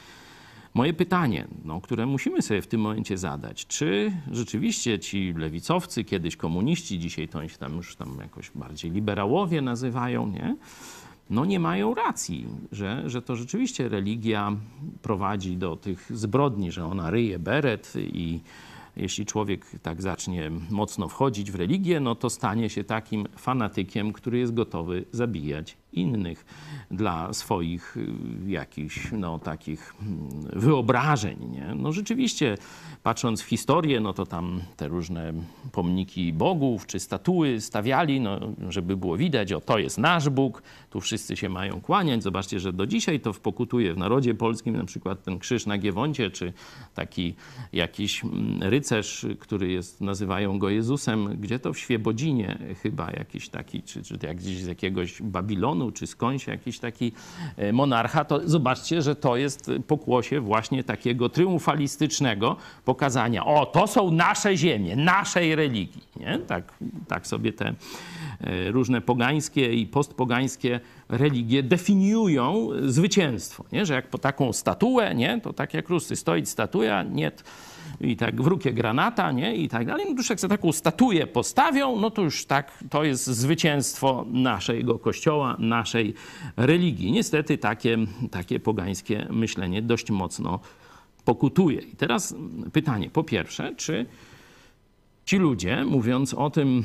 [0.73, 6.35] moje pytanie, no, które musimy sobie w tym momencie zadać, czy rzeczywiście ci lewicowcy, kiedyś
[6.35, 10.55] komuniści, dzisiaj to się tam już tam jakoś bardziej liberałowie nazywają, nie?
[11.31, 14.55] no nie mają racji, że, że to rzeczywiście religia
[15.01, 18.39] prowadzi do tych zbrodni, że ona ryje beret i
[18.95, 24.37] jeśli człowiek tak zacznie mocno wchodzić w religię, no to stanie się takim fanatykiem, który
[24.37, 26.45] jest gotowy zabijać innych
[26.91, 28.07] dla swoich y,
[28.47, 31.37] jakichś no, takich mm, wyobrażeń.
[31.51, 31.75] Nie?
[31.75, 32.57] No rzeczywiście,
[33.03, 35.33] patrząc w historię, no to tam te różne
[35.71, 38.39] pomniki bogów czy statuły stawiali, no,
[38.69, 42.23] żeby było widać, o to jest nasz Bóg, tu wszyscy się mają kłaniać.
[42.23, 46.31] Zobaczcie, że do dzisiaj to wpokutuje w narodzie polskim na przykład ten krzyż na Giewoncie,
[46.31, 46.53] czy
[46.95, 47.35] taki
[47.73, 53.83] jakiś mm, rycerz, który jest, nazywają go Jezusem, gdzie to w Świebodzinie chyba jakiś taki,
[53.83, 57.11] czy, czy jak gdzieś z jakiegoś Babilonu, czy skądś jakiś taki
[57.57, 62.55] e, monarcha, to zobaczcie, że to jest pokłosie właśnie takiego triumfalistycznego
[62.85, 66.03] pokazania, o, to są nasze ziemie, naszej religii.
[66.15, 66.39] Nie?
[66.39, 66.73] Tak,
[67.07, 70.79] tak sobie te e, różne pogańskie i postpogańskie
[71.09, 73.65] religie definiują zwycięstwo.
[73.71, 73.85] Nie?
[73.85, 75.41] Że jak po taką statuę, nie?
[75.41, 77.31] to tak jak Rusy stoi statua, nie
[78.01, 79.55] i tak wrókie granata, nie?
[79.55, 80.05] I tak dalej.
[80.05, 84.25] No to już jak sobie taką statuję postawią, no to już tak, to jest zwycięstwo
[84.31, 86.13] naszego kościoła, naszej
[86.57, 87.11] religii.
[87.11, 87.97] Niestety takie,
[88.31, 90.59] takie pogańskie myślenie dość mocno
[91.25, 91.81] pokutuje.
[91.81, 92.35] I teraz
[92.73, 94.05] pytanie, po pierwsze, czy
[95.25, 96.83] ci ludzie, mówiąc o tym,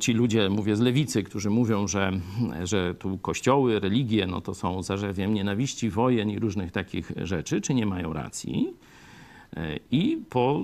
[0.00, 2.12] ci ludzie, mówię z lewicy, którzy mówią, że,
[2.64, 7.74] że tu kościoły, religie, no to są zarzewiem nienawiści, wojen i różnych takich rzeczy, czy
[7.74, 8.74] nie mają racji?
[9.90, 10.62] I po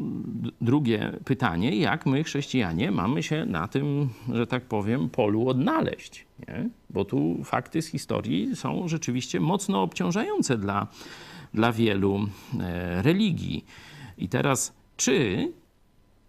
[0.61, 6.27] drugie pytanie, jak my, chrześcijanie, mamy się na tym, że tak powiem, polu odnaleźć?
[6.49, 6.69] Nie?
[6.91, 10.87] Bo tu fakty z historii są rzeczywiście mocno obciążające dla,
[11.55, 12.29] dla wielu
[12.61, 13.65] e, religii.
[14.19, 15.49] I teraz, czy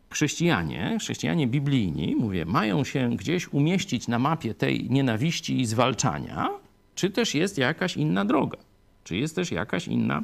[0.09, 6.49] chrześcijanie, chrześcijanie biblijni, mówię, mają się gdzieś umieścić na mapie tej nienawiści i zwalczania,
[6.95, 8.57] czy też jest jakaś inna droga?
[9.03, 10.23] Czy jest też jakaś inna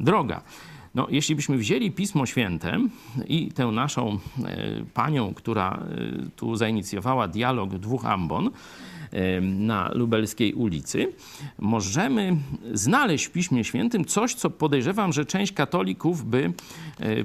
[0.00, 0.42] droga?
[0.94, 2.80] No, jeśli byśmy wzięli Pismo Święte
[3.26, 4.48] i tę naszą e,
[4.94, 8.50] panią, która e, tu zainicjowała dialog dwóch ambon
[9.10, 11.12] e, na Lubelskiej ulicy,
[11.58, 12.36] możemy
[12.72, 16.52] znaleźć w Piśmie Świętym coś, co podejrzewam, że część katolików by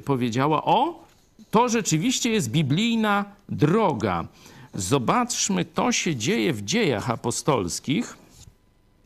[0.05, 1.05] powiedziała: O,
[1.51, 4.27] to rzeczywiście jest biblijna droga.
[4.73, 8.17] Zobaczmy, to się dzieje w dziejach apostolskich.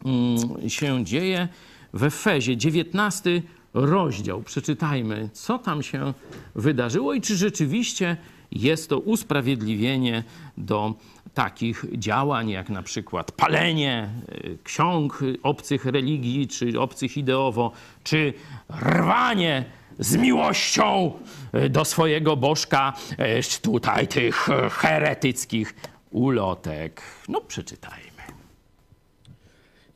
[0.06, 1.48] Mm, się dzieje
[1.94, 3.42] w Efezie, 19
[3.74, 4.42] rozdział.
[4.42, 6.14] Przeczytajmy, co tam się
[6.56, 8.18] wydarzyło i czy rzeczywiście
[8.52, 10.24] jest to usprawiedliwienie
[10.58, 10.94] do
[11.34, 17.72] takich działań, jak na przykład palenie e, ksiąg obcych religii, czy obcych ideowo,
[18.04, 18.34] czy
[18.70, 19.66] rwanie
[20.00, 21.12] z miłością
[21.52, 25.76] e, do swojego bożka e, tutaj tych heretyckich
[26.12, 27.02] ulotek.
[27.28, 28.09] No, przeczytajmy.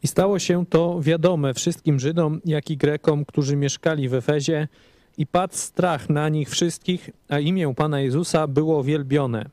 [0.03, 4.67] I stało się to wiadome wszystkim Żydom, jak i Grekom, którzy mieszkali w Efezie,
[5.17, 9.49] i padł strach na nich wszystkich, a imię Pana Jezusa było wielbione.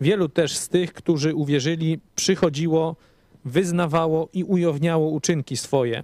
[0.00, 2.96] Wielu też z tych, którzy uwierzyli, przychodziło,
[3.44, 6.02] wyznawało i ujawniało uczynki swoje.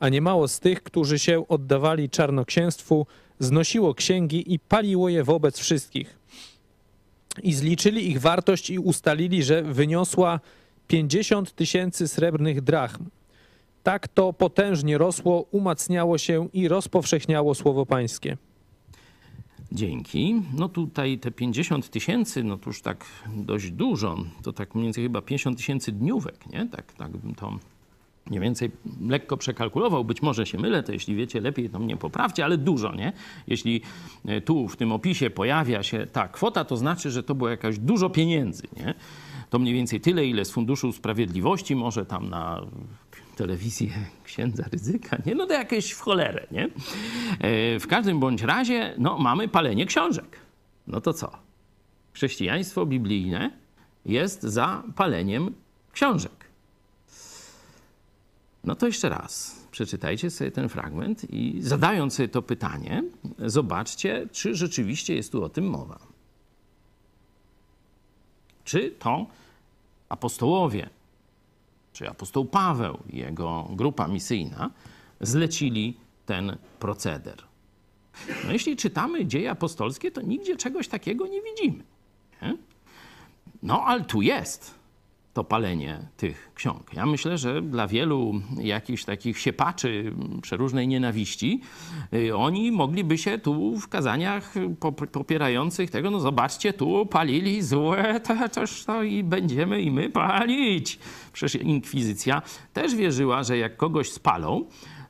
[0.00, 3.06] a niemało z tych, którzy się oddawali czarnoksięstwu,
[3.38, 6.18] znosiło księgi i paliło je wobec wszystkich.
[7.42, 10.40] I zliczyli ich wartość i ustalili, że wyniosła
[10.88, 13.04] 50 tysięcy srebrnych drachm.
[13.82, 18.36] Tak to potężnie rosło, umacniało się i rozpowszechniało słowo pańskie.
[19.72, 20.42] Dzięki.
[20.54, 23.04] No tutaj te 50 tysięcy, no to już tak
[23.36, 24.16] dość dużo.
[24.42, 26.66] To tak mniej więcej chyba 50 tysięcy dniówek, nie?
[26.66, 27.58] Tak, tak bym to
[28.26, 28.70] mniej więcej
[29.08, 30.04] lekko przekalkulował.
[30.04, 33.12] Być może się mylę, to jeśli wiecie lepiej, to mnie poprawcie, ale dużo, nie?
[33.46, 33.80] Jeśli
[34.26, 37.78] e, tu w tym opisie pojawia się ta kwota, to znaczy, że to było jakaś
[37.78, 38.94] dużo pieniędzy, nie?
[39.50, 42.66] To mniej więcej tyle, ile z Funduszu Sprawiedliwości, może tam na
[43.36, 43.90] telewizję
[44.24, 45.34] księdza ryzyka, nie?
[45.34, 46.64] No to jakieś w cholerę, nie?
[47.40, 50.36] E, W każdym bądź razie, no mamy palenie książek.
[50.86, 51.30] No to co?
[52.12, 53.50] Chrześcijaństwo biblijne
[54.06, 55.54] jest za paleniem
[55.92, 56.44] książek.
[58.64, 63.02] No to jeszcze raz przeczytajcie sobie ten fragment i zadając sobie to pytanie,
[63.38, 65.98] zobaczcie, czy rzeczywiście jest tu o tym mowa.
[68.68, 69.26] Czy to
[70.08, 70.88] apostołowie,
[71.92, 74.70] czy apostoł Paweł i jego grupa misyjna
[75.20, 75.96] zlecili
[76.26, 77.42] ten proceder.
[78.44, 81.84] No jeśli czytamy dzieje apostolskie, to nigdzie czegoś takiego nie widzimy.
[82.42, 82.56] Nie?
[83.62, 84.74] No ale tu jest
[85.38, 86.90] to palenie tych ksiąg.
[86.92, 90.12] Ja myślę, że dla wielu jakichś takich siepaczy
[90.42, 91.60] przeróżnej nienawiści,
[92.14, 98.20] y, oni mogliby się tu w kazaniach pop- popierających tego, no zobaczcie, tu palili złe,
[98.20, 100.98] to, toż to i będziemy i my palić.
[101.32, 104.64] Przecież inkwizycja też wierzyła, że jak kogoś spalą,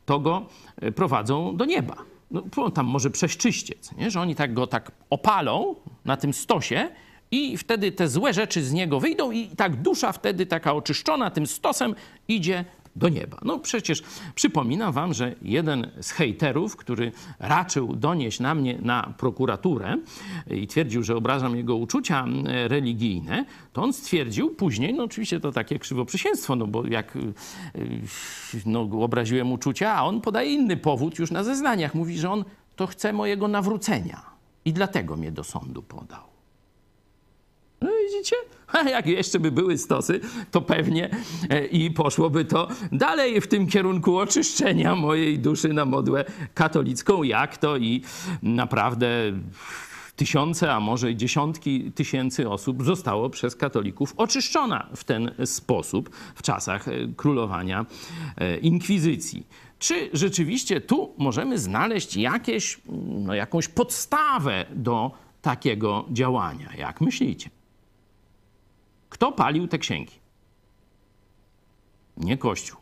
[0.07, 0.47] to go
[0.83, 1.97] y, prowadzą do nieba.
[2.31, 4.11] No, tam może prześczyściec, nie?
[4.11, 5.75] że oni tak go tak opalą
[6.05, 6.89] na tym stosie
[7.31, 11.47] i wtedy te złe rzeczy z niego wyjdą i tak dusza wtedy taka oczyszczona tym
[11.47, 11.95] stosem
[12.29, 12.65] idzie
[12.99, 13.39] do nieba.
[13.43, 14.03] No przecież
[14.35, 19.97] przypominam wam, że jeden z hejterów, który raczył donieść na mnie na prokuraturę
[20.51, 25.53] i twierdził, że obrażam jego uczucia e, religijne, to on stwierdził później, no oczywiście to
[25.53, 27.21] takie krzywoprzysięstwo, no bo jak e,
[28.67, 31.95] no, obraziłem uczucia, a on podaje inny powód już na zeznaniach.
[31.95, 32.45] Mówi, że on
[32.77, 34.23] to chce mojego nawrócenia
[34.65, 36.38] i dlatego mnie do sądu podał.
[38.09, 38.37] Widzicie?
[38.73, 41.11] A jak jeszcze by były stosy, to pewnie
[41.51, 47.57] e, i poszłoby to dalej w tym kierunku oczyszczenia mojej duszy na modłę katolicką, jak
[47.57, 48.03] to i
[48.43, 49.09] naprawdę
[50.17, 56.89] tysiące, a może dziesiątki tysięcy osób zostało przez katolików oczyszczona w ten sposób w czasach
[56.89, 57.87] e, królowania
[58.37, 59.47] e, inkwizycji.
[59.79, 65.11] Czy rzeczywiście tu możemy znaleźć jakieś, no, jakąś podstawę do
[65.43, 66.69] takiego działania?
[66.79, 67.51] Jak myślicie?
[69.09, 70.15] Kto palił te księgi?
[72.17, 72.81] Nie Kościół,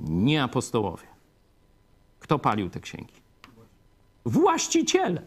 [0.00, 1.06] nie apostołowie.
[2.20, 3.14] Kto palił te księgi?
[4.24, 5.22] Właściciele.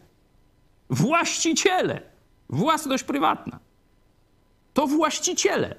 [0.89, 2.01] Właściciele.
[2.49, 3.59] Własność prywatna.
[4.73, 5.75] To właściciele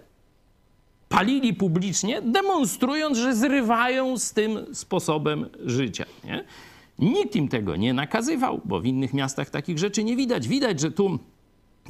[1.12, 6.04] palili publicznie, demonstrując, że zrywają z tym sposobem życia.
[6.24, 6.44] Nie?
[6.98, 10.48] Nikt im tego nie nakazywał, bo w innych miastach takich rzeczy nie widać.
[10.48, 11.18] Widać, że tu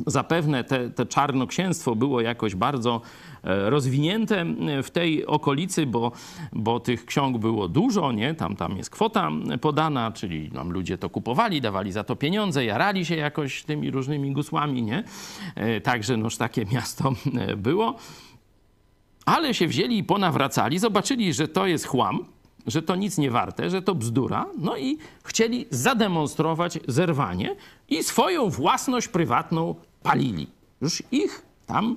[0.06, 3.00] Zapewne te, te czarnoksięstwo było jakoś bardzo
[3.44, 4.44] e, rozwinięte
[4.82, 6.12] w tej okolicy, bo,
[6.52, 8.34] bo tych ksiąg było dużo, nie?
[8.34, 9.30] Tam, tam jest kwota
[9.60, 14.32] podana, czyli nam ludzie to kupowali, dawali za to pieniądze, jarali się jakoś tymi różnymi
[14.32, 15.04] gusłami, nie?
[15.54, 17.96] E, Także noż takie miasto e, było.
[19.26, 22.24] Ale się wzięli i ponawracali, zobaczyli, że to jest chłam,
[22.66, 27.56] że to nic nie warte, że to bzdura, no i chcieli zademonstrować zerwanie
[27.88, 30.46] i swoją własność prywatną palili.
[30.80, 31.42] Już ich
[31.72, 31.96] tam,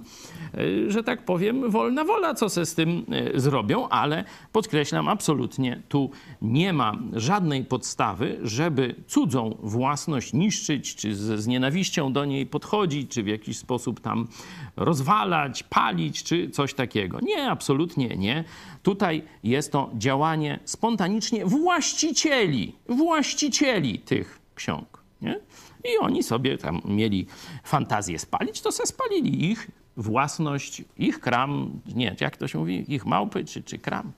[0.53, 5.81] e, że tak powiem, wolna wola, co se z tym e, zrobią, ale podkreślam, absolutnie
[5.89, 6.09] tu
[6.41, 13.23] nie ma żadnej podstawy, żeby cudzą własność niszczyć, czy z nienawiścią do niej podchodzić, czy
[13.23, 14.27] w jakiś sposób tam
[14.75, 17.19] rozwalać, palić, czy coś takiego.
[17.21, 18.43] Nie, absolutnie nie.
[18.83, 25.04] Tutaj jest to działanie spontanicznie właścicieli, właścicieli tych ksiąg.
[25.25, 25.39] Nie?
[25.83, 27.27] I oni sobie tam mieli
[27.63, 29.67] fantazję spalić, to se spalili ich
[29.97, 34.11] własność, ich kram, nie, jak to się mówi, ich małpy czy, czy kram?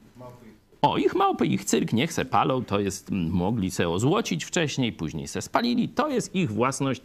[0.81, 5.27] O, ich małpy, ich cyrk, niech se palą, to jest, mogli se ozłocić wcześniej, później
[5.27, 7.01] se spalili, to jest ich własność,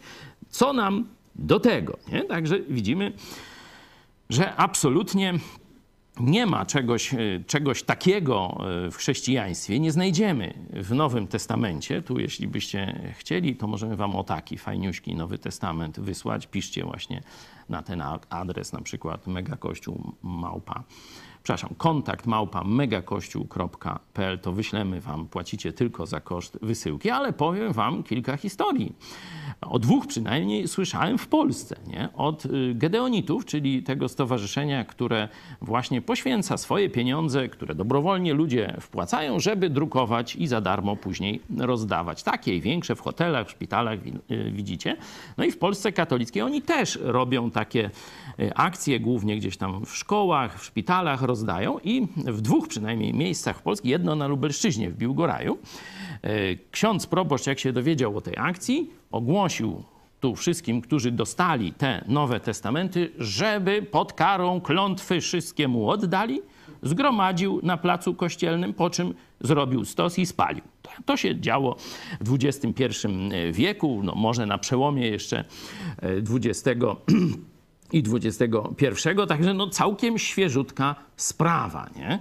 [0.49, 2.23] co nam do tego, nie?
[2.23, 3.13] Także widzimy,
[4.29, 5.33] że absolutnie
[6.19, 8.57] nie ma czegoś, y, czegoś takiego
[8.87, 12.01] y, w chrześcijaństwie, nie znajdziemy w Nowym Testamencie.
[12.01, 16.47] Tu, jeśli byście chcieli, to możemy wam o taki fajniuśki Nowy Testament wysłać.
[16.47, 17.21] Piszcie właśnie
[17.69, 20.83] na ten adres, na przykład megakościół małpa
[21.43, 28.03] przepraszam, kontakt małpa megakościół.pl, to wyślemy wam, płacicie tylko za koszt wysyłki, ale powiem wam
[28.03, 28.95] kilka historii.
[29.61, 32.09] O dwóch przynajmniej słyszałem w Polsce, nie?
[32.13, 35.29] Od y, Gedeonitów, czyli tego stowarzyszenia, które
[35.61, 42.23] właśnie poświęca swoje pieniądze, które dobrowolnie ludzie wpłacają, żeby drukować i za darmo później rozdawać.
[42.23, 43.99] Takie i większe w hotelach, w szpitalach,
[44.31, 44.97] y, widzicie.
[45.37, 47.89] No i w Polsce katolickiej oni też robią takie
[48.39, 53.57] y, akcje, głównie gdzieś tam w szkołach, w szpitalach rozdają i w dwóch przynajmniej miejscach
[53.57, 55.57] w Polsce, jedno na Lubelszczyźnie w Biłgoraju,
[56.71, 59.83] ksiądz proboszcz, jak się dowiedział o tej akcji, ogłosił
[60.19, 66.41] tu wszystkim, którzy dostali te Nowe Testamenty, żeby pod karą klątwy wszystkiemu oddali,
[66.83, 70.63] zgromadził na placu kościelnym, po czym zrobił stos i spalił.
[71.05, 71.75] To się działo
[72.21, 73.07] w XXI
[73.51, 75.43] wieku, no może na przełomie jeszcze
[76.01, 76.79] XX
[77.93, 81.89] i XXI, także no całkiem świeżutka sprawa.
[81.95, 82.19] Nie?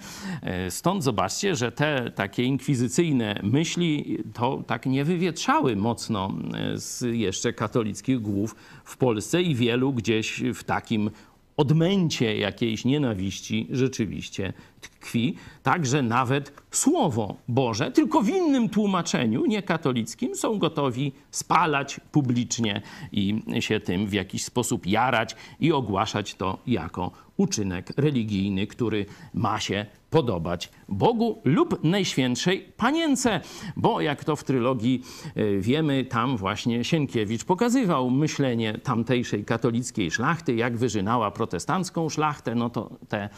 [0.71, 6.35] Stąd zobaczcie, że te takie inkwizycyjne myśli to tak nie wywietrzały mocno
[6.75, 11.11] z jeszcze katolickich głów w Polsce i wielu gdzieś w takim
[11.57, 15.35] odmęcie jakiejś nienawiści rzeczywiście tkwi.
[15.63, 22.83] Także nawet Słowo Boże, tylko w innym tłumaczeniu, nie katolickim, są gotowi spalać publicznie
[23.13, 27.11] i się tym w jakiś sposób jarać i ogłaszać to jako
[27.43, 33.41] uczynek religijny, który ma się podobać Bogu lub Najświętszej Panience.
[33.77, 35.03] Bo jak to w trylogii
[35.35, 42.71] e, wiemy, tam właśnie Sienkiewicz pokazywał myślenie tamtejszej katolickiej szlachty, jak wyżynała protestancką szlachtę, no
[42.71, 43.29] to te,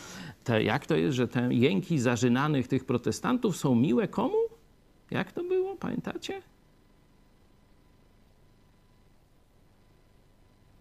[0.45, 4.39] te, jak to jest, że te jęki zażynanych tych protestantów są miłe komu?
[5.11, 6.43] Jak to było, pamiętacie?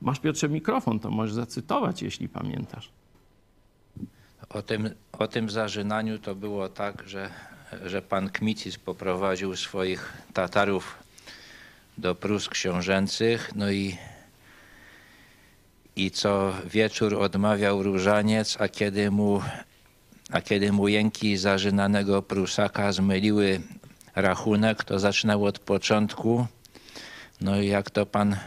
[0.01, 2.91] Masz Piotrze mikrofon, to możesz zacytować, jeśli pamiętasz.
[4.53, 4.89] O tym,
[5.19, 7.29] o tym zażynaniu to było tak, że,
[7.85, 10.97] że pan Kmicic poprowadził swoich Tatarów
[11.97, 13.97] do Prus książęcych, no i,
[15.95, 19.41] i co wieczór odmawiał różaniec, a kiedy mu,
[20.31, 23.61] a kiedy mu jęki zażynanego Prusaka zmyliły
[24.15, 26.47] rachunek, to zaczynał od początku.
[27.41, 28.37] No i jak to pan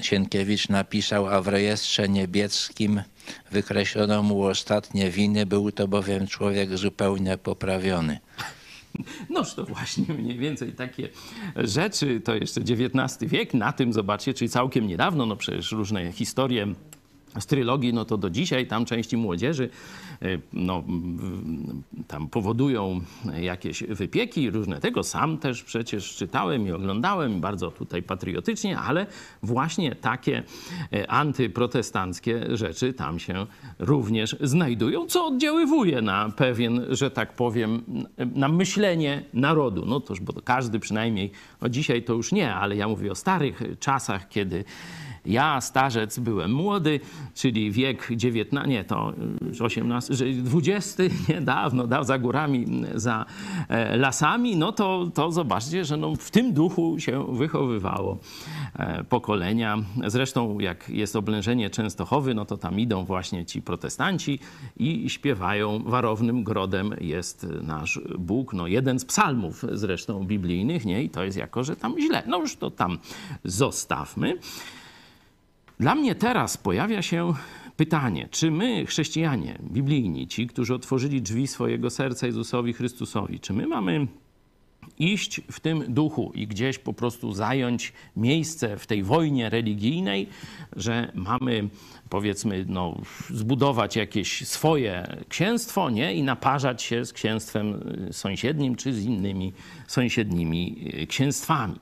[0.00, 3.02] Sienkiewicz napisał, a w rejestrze niebieskim
[3.50, 8.18] wykreślono mu ostatnie winy, był to bowiem człowiek zupełnie poprawiony.
[9.30, 11.08] Noż to właśnie mniej więcej takie
[11.56, 16.74] rzeczy, to jeszcze XIX wiek, na tym zobaczcie, czyli całkiem niedawno, no przecież różne historie
[17.38, 19.70] z trylogii, no to do dzisiaj tam części młodzieży
[20.22, 20.84] y, no,
[22.08, 23.00] tam powodują
[23.40, 25.02] jakieś wypieki różne tego.
[25.02, 29.06] Sam też przecież czytałem i oglądałem bardzo tutaj patriotycznie, ale
[29.42, 30.42] właśnie takie
[30.94, 33.46] y, antyprotestanckie rzeczy tam się
[33.78, 37.82] również znajdują, co oddziaływuje na pewien, że tak powiem,
[38.34, 39.86] na myślenie narodu.
[39.86, 41.30] No toż, bo każdy przynajmniej,
[41.60, 44.64] no dzisiaj to już nie, ale ja mówię o starych czasach, kiedy
[45.26, 47.00] ja, starzec, byłem młody,
[47.34, 49.12] czyli wiek XIX, nie, to
[49.60, 50.98] XVIII, XX,
[51.28, 53.26] niedawno, dał za górami, za
[53.68, 58.18] e, lasami, no to, to zobaczcie, że no w tym duchu się wychowywało
[58.74, 59.78] e, pokolenia.
[60.06, 64.38] Zresztą jak jest oblężenie Częstochowy, no to tam idą właśnie ci protestanci
[64.76, 68.52] i śpiewają warownym grodem jest nasz Bóg.
[68.52, 71.02] No jeden z psalmów zresztą biblijnych, nie?
[71.02, 72.22] I to jest jako, że tam źle.
[72.26, 72.98] No już to tam
[73.44, 74.38] zostawmy.
[75.80, 77.32] Dla mnie teraz pojawia się
[77.76, 83.66] pytanie, czy my, chrześcijanie, biblijni, ci, którzy otworzyli drzwi swojego serca Jezusowi Chrystusowi, czy my
[83.66, 84.06] mamy
[84.98, 90.28] iść w tym duchu i gdzieś po prostu zająć miejsce w tej wojnie religijnej,
[90.76, 91.68] że mamy
[92.08, 93.00] powiedzmy no,
[93.30, 96.14] zbudować jakieś swoje księstwo nie?
[96.14, 97.80] i naparzać się z księstwem
[98.12, 99.52] sąsiednim czy z innymi
[99.86, 101.80] sąsiednimi księstwami.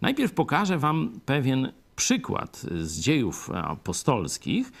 [0.00, 4.72] Najpierw pokażę wam pewien przykład z dziejów apostolskich.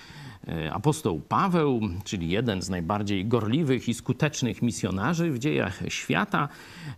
[0.48, 6.48] E, apostoł Paweł, czyli jeden z najbardziej gorliwych i skutecznych misjonarzy w dziejach świata,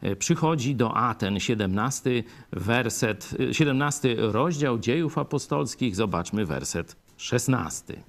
[0.03, 5.97] e, przychodzi do Aten, 17, werset, 17 rozdział dziejów apostolskich.
[5.97, 8.03] Zobaczmy werset 16.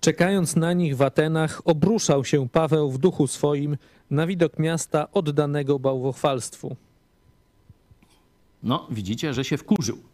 [0.00, 3.76] Czekając na nich w Atenach, obruszał się Paweł w duchu swoim
[4.10, 6.76] na widok miasta oddanego bałwochwalstwu.
[8.62, 10.13] No, widzicie, że się wkurzył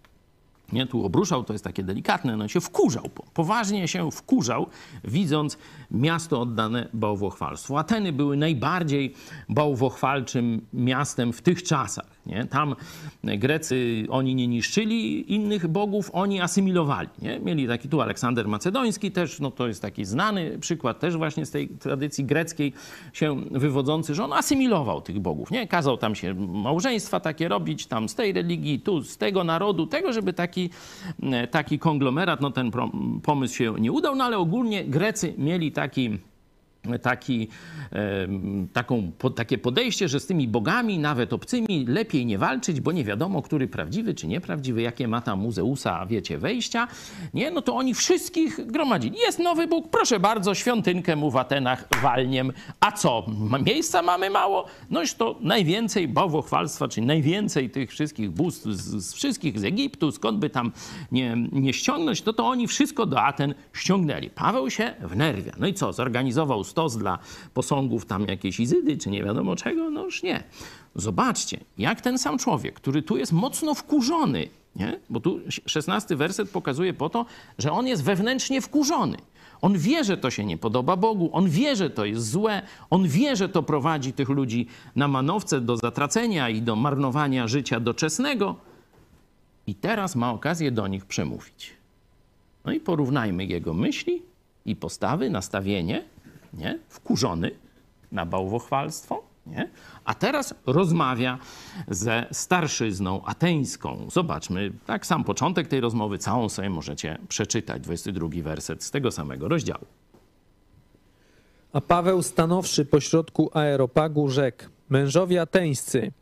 [0.72, 4.66] nie, tu obruszał, to jest takie delikatne, no się wkurzał, poważnie się wkurzał,
[5.04, 5.58] widząc
[5.90, 7.76] miasto oddane bałwochwalstwu.
[7.76, 9.14] Ateny były najbardziej
[9.48, 12.19] bałwochwalczym miastem w tych czasach.
[12.26, 12.44] Nie?
[12.44, 12.74] Tam
[13.24, 17.08] Grecy, oni nie niszczyli innych bogów, oni asymilowali.
[17.22, 17.40] Nie?
[17.40, 21.50] Mieli taki tu Aleksander Macedoński też, no to jest taki znany przykład też właśnie z
[21.50, 22.72] tej tradycji greckiej
[23.12, 25.50] się wywodzący, że on asymilował tych bogów.
[25.50, 25.66] Nie?
[25.66, 30.12] Kazał tam się małżeństwa takie robić, tam z tej religii, tu z tego narodu, tego,
[30.12, 30.70] żeby taki,
[31.50, 32.70] taki konglomerat, no ten
[33.22, 36.18] pomysł się nie udał, no ale ogólnie Grecy mieli taki
[37.02, 37.48] taki,
[38.72, 43.42] taką, takie podejście, że z tymi bogami, nawet obcymi, lepiej nie walczyć, bo nie wiadomo,
[43.42, 46.88] który prawdziwy czy nieprawdziwy, jakie ma tam muzeusa, wiecie, wejścia.
[47.34, 49.18] Nie, no to oni wszystkich gromadzili.
[49.18, 52.52] Jest nowy Bóg, proszę bardzo, świątynkę mu w Atenach walniem.
[52.80, 53.26] A co,
[53.66, 54.66] miejsca mamy mało?
[54.90, 60.38] Noś to najwięcej bałwochwalstwa, czyli najwięcej tych wszystkich bóstw z, z wszystkich z Egiptu, skąd
[60.38, 60.72] by tam
[61.12, 64.30] nie, nie ściągnąć, to to oni wszystko do Aten ściągnęli.
[64.30, 65.52] Paweł się wnerwia.
[65.58, 67.18] No i co, zorganizował stos dla
[67.54, 70.42] posągów tam jakiejś Izydy, czy nie wiadomo czego, no już nie.
[70.94, 75.00] Zobaczcie, jak ten sam człowiek, który tu jest mocno wkurzony, nie?
[75.10, 77.26] bo tu szesnasty werset pokazuje po to,
[77.58, 79.16] że on jest wewnętrznie wkurzony.
[79.60, 83.08] On wie, że to się nie podoba Bogu, on wie, że to jest złe, on
[83.08, 84.66] wie, że to prowadzi tych ludzi
[84.96, 88.56] na manowce do zatracenia i do marnowania życia doczesnego.
[89.66, 91.72] I teraz ma okazję do nich przemówić.
[92.64, 94.22] No i porównajmy jego myśli
[94.66, 96.04] i postawy, nastawienie
[96.54, 96.78] nie?
[96.88, 97.50] wkurzony
[98.12, 99.70] na bałwochwalstwo, nie?
[100.04, 101.38] a teraz rozmawia
[101.88, 104.06] ze starszyzną ateńską.
[104.12, 109.48] Zobaczmy, tak sam początek tej rozmowy, całą sobie możecie przeczytać, 22 werset z tego samego
[109.48, 109.84] rozdziału.
[111.72, 116.12] A Paweł stanowszy pośrodku aeropagu rzekł, mężowie ateńscy,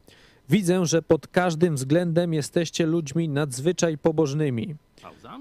[0.49, 4.75] widzę, że pod każdym względem jesteście ludźmi nadzwyczaj pobożnymi.
[5.03, 5.39] Pauza.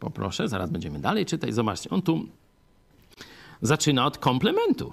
[0.00, 1.54] Poproszę, zaraz będziemy dalej czytać.
[1.54, 2.26] Zobaczcie, on tu
[3.62, 4.92] zaczyna od komplementu.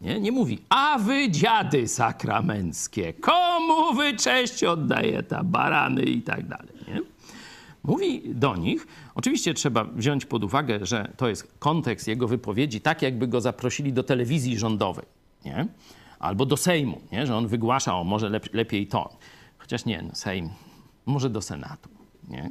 [0.00, 6.72] Nie, nie mówi, a wy dziady sakramenckie, komu wy cześć oddajecie, barany i tak dalej.
[6.88, 7.00] Nie?
[7.84, 13.02] Mówi do nich, oczywiście trzeba wziąć pod uwagę, że to jest kontekst jego wypowiedzi, tak
[13.02, 15.06] jakby go zaprosili do telewizji rządowej,
[15.44, 15.66] nie?
[16.18, 17.26] albo do Sejmu, nie?
[17.26, 19.16] że on wygłasza, o może lep lepiej to.
[19.58, 20.50] Chociaż nie, no, Sejm,
[21.06, 21.88] może do Senatu.
[22.28, 22.50] Nie?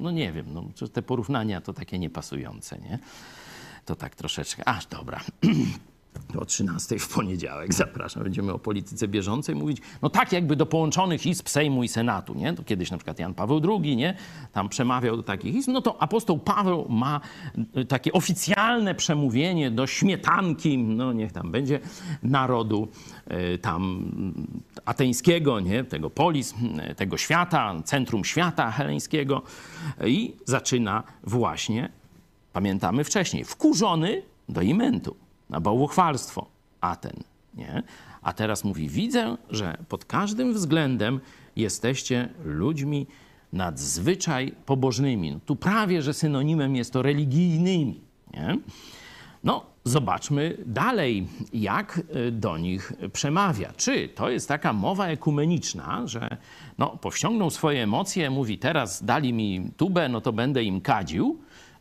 [0.00, 2.78] No nie wiem, no, te porównania to takie niepasujące.
[2.78, 2.98] Nie?
[3.88, 4.68] To tak troszeczkę.
[4.68, 5.20] Aż dobra.
[6.38, 8.22] O 13 w poniedziałek zapraszam.
[8.22, 9.78] Będziemy o polityce bieżącej mówić.
[10.02, 12.52] No tak jakby do połączonych izb Sejmu i Senatu, nie?
[12.52, 14.14] To kiedyś na przykład Jan Paweł II, nie?
[14.52, 15.70] Tam przemawiał do takich izb.
[15.72, 17.20] No to apostoł Paweł ma
[17.76, 21.80] y, takie oficjalne przemówienie do śmietanki, no niech tam będzie,
[22.22, 22.88] narodu
[23.54, 24.12] y, tam
[24.84, 25.84] ateńskiego, nie?
[25.84, 26.54] Tego polis,
[26.90, 29.42] y, tego świata, centrum świata heleńskiego
[30.06, 31.97] i zaczyna właśnie
[32.58, 35.16] pamiętamy wcześniej, wkurzony do imentu,
[35.50, 36.46] na bałwochwalstwo
[36.80, 37.22] Aten.
[37.54, 37.82] Nie?
[38.22, 41.20] A teraz mówi, widzę, że pod każdym względem
[41.56, 43.06] jesteście ludźmi
[43.52, 45.32] nadzwyczaj pobożnymi.
[45.32, 48.00] No, tu prawie, że synonimem jest to religijnymi.
[48.34, 48.58] Nie?
[49.44, 53.72] No, zobaczmy dalej, jak y, do nich przemawia.
[53.76, 56.36] Czy to jest taka mowa ekumeniczna, że
[56.78, 61.38] no, powściągnął swoje emocje, mówi teraz dali mi tubę, no to będę im kadził,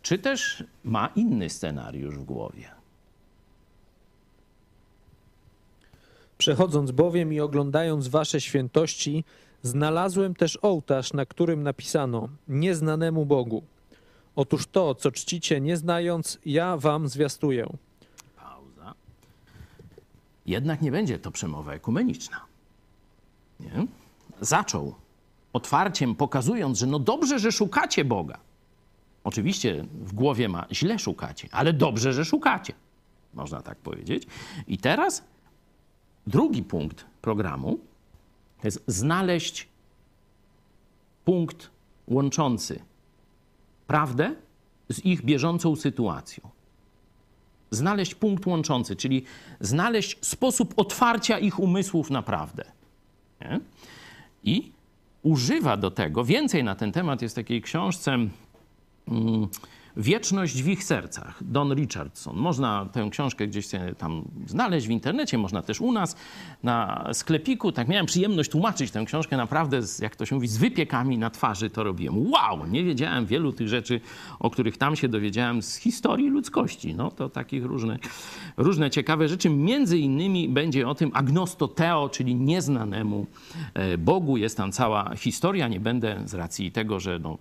[0.07, 2.71] czy też ma inny scenariusz w głowie?
[6.37, 9.23] Przechodząc bowiem i oglądając wasze świętości,
[9.61, 13.63] znalazłem też ołtarz, na którym napisano nieznanemu Bogu.
[14.35, 17.67] Otóż to, co czcicie nie znając, ja wam zwiastuję.
[18.35, 18.93] Pauza.
[20.45, 22.41] Jednak nie będzie to przemowa ekumeniczna.
[23.59, 23.87] Nie?
[24.41, 24.95] Zaczął
[25.53, 28.46] otwarciem pokazując, że no dobrze, że szukacie Boga.
[29.27, 32.73] Oczywiście w głowie ma źle szukacie, ale dobrze, że szukacie.
[33.33, 34.23] Można tak powiedzieć.
[34.67, 35.23] I teraz
[36.27, 37.79] drugi punkt programu
[38.61, 39.67] to jest znaleźć
[41.25, 41.69] punkt
[42.07, 42.79] łączący
[43.87, 44.35] prawdę
[44.89, 46.49] z ich bieżącą sytuacją.
[47.71, 49.23] Znaleźć punkt łączący, czyli
[49.59, 52.63] znaleźć sposób otwarcia ich umysłów na prawdę.
[53.41, 53.59] Nie?
[54.43, 54.71] I
[55.23, 58.17] używa do tego, więcej na ten temat jest w takiej książce
[59.97, 62.37] Wieczność w ich sercach, Don Richardson.
[62.37, 66.15] Można tę książkę gdzieś tam znaleźć w internecie, można też u nas
[66.63, 67.71] na sklepiku.
[67.71, 71.29] Tak miałem przyjemność tłumaczyć tę książkę naprawdę, z, jak to się mówi, z wypiekami na
[71.29, 72.31] twarzy to robiłem.
[72.31, 74.01] Wow, nie wiedziałem wielu tych rzeczy,
[74.39, 76.95] o których tam się dowiedziałem z historii ludzkości.
[76.95, 77.99] No to takich różne,
[78.57, 79.49] różne ciekawe rzeczy.
[79.49, 83.25] Między innymi będzie o tym agnostoteo, czyli nieznanemu
[83.73, 84.37] e, Bogu.
[84.37, 85.67] Jest tam cała historia.
[85.67, 87.37] Nie będę z racji tego, że no,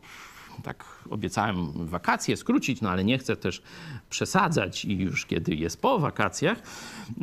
[0.62, 3.62] tak obiecałem wakacje skrócić, no ale nie chcę też
[4.10, 6.62] przesadzać i już kiedy jest po wakacjach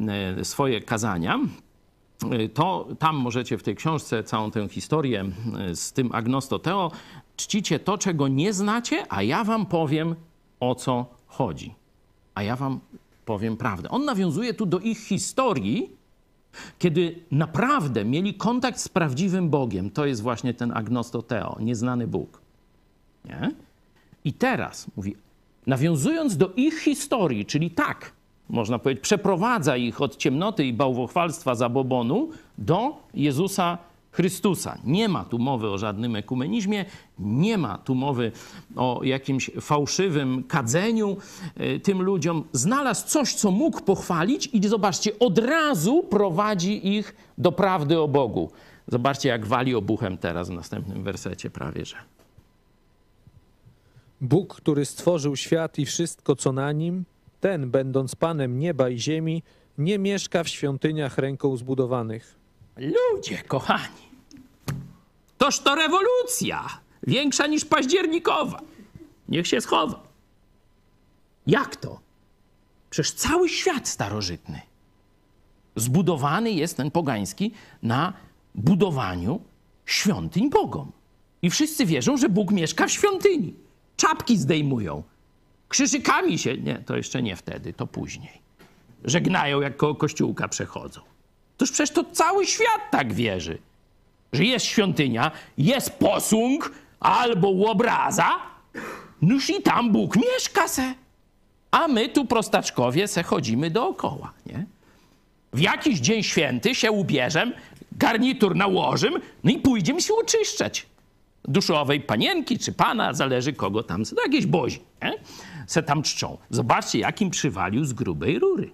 [0.07, 1.39] e, swoje kazania.
[2.33, 5.25] y, to tam możecie w tej książce całą tę historię
[5.71, 6.91] y, z tym agnostoteo.
[7.35, 10.15] Czcicie to, czego nie znacie, a ja wam powiem,
[10.59, 11.75] o co chodzi.
[12.35, 12.79] A ja wam
[13.25, 13.89] powiem prawdę.
[13.89, 15.89] On nawiązuje tu do ich historii,
[16.79, 19.89] kiedy naprawdę mieli kontakt z prawdziwym Bogiem.
[19.89, 22.42] To jest właśnie ten agnostoteo, nieznany Bóg.
[23.25, 23.51] Nie?
[24.25, 25.15] I teraz mówi,
[25.67, 28.11] nawiązując do ich historii, czyli tak,
[28.49, 33.77] można powiedzieć, przeprowadza ich od ciemnoty i bałwochwalstwa zabobonu do Jezusa
[34.13, 34.77] Chrystusa.
[34.83, 36.85] Nie ma tu mowy o żadnym ekumenizmie,
[37.19, 38.31] nie ma tu mowy
[38.75, 41.17] o jakimś fałszywym kadzeniu
[41.61, 42.43] y, tym ludziom.
[42.51, 48.51] Znalazł coś, co mógł pochwalić i zobaczcie, od razu prowadzi ich do prawdy o Bogu.
[48.87, 51.95] Zobaczcie, jak wali obuchem teraz w następnym wersecie prawie, że.
[54.23, 57.05] Bóg, który stworzył świat i wszystko, co na nim,
[57.39, 59.43] ten, będąc Panem nieba i ziemi,
[59.77, 62.35] nie mieszka w świątyniach ręką zbudowanych.
[62.77, 64.03] Ludzie, kochani,
[65.37, 66.69] toż to rewolucja
[67.07, 68.59] większa niż październikowa.
[69.29, 70.03] Niech się schowa.
[71.47, 71.99] Jak to?
[72.89, 74.61] Przecież cały świat starożytny
[75.75, 77.51] zbudowany jest ten pogański
[77.83, 78.13] na
[78.55, 79.41] budowaniu
[79.85, 80.91] świątyń Bogom.
[81.41, 83.53] I wszyscy wierzą, że Bóg mieszka w świątyni.
[83.97, 85.03] Czapki zdejmują.
[85.69, 86.57] Krzyżykami się.
[86.57, 88.41] Nie, to jeszcze nie wtedy, to później.
[89.05, 91.01] Żegnają, jak koło kościółka przechodzą.
[91.57, 93.57] Toż przecież to cały świat tak wierzy,
[94.33, 98.29] że jest świątynia, jest posąg albo łobraza,
[99.21, 100.93] noż i tam Bóg mieszka se.
[101.71, 104.65] A my tu prostaczkowie se chodzimy dookoła, nie?
[105.53, 107.53] W jakiś dzień święty się ubierzem,
[107.91, 109.13] garnitur nałożym,
[109.43, 110.85] no i pójdziemy się oczyszczać.
[111.45, 115.13] Duszowej panienki czy pana, zależy kogo tam, no jakieś bozi, nie?
[115.67, 116.37] se tam czczą.
[116.49, 118.69] Zobaczcie, jakim przywalił z grubej rury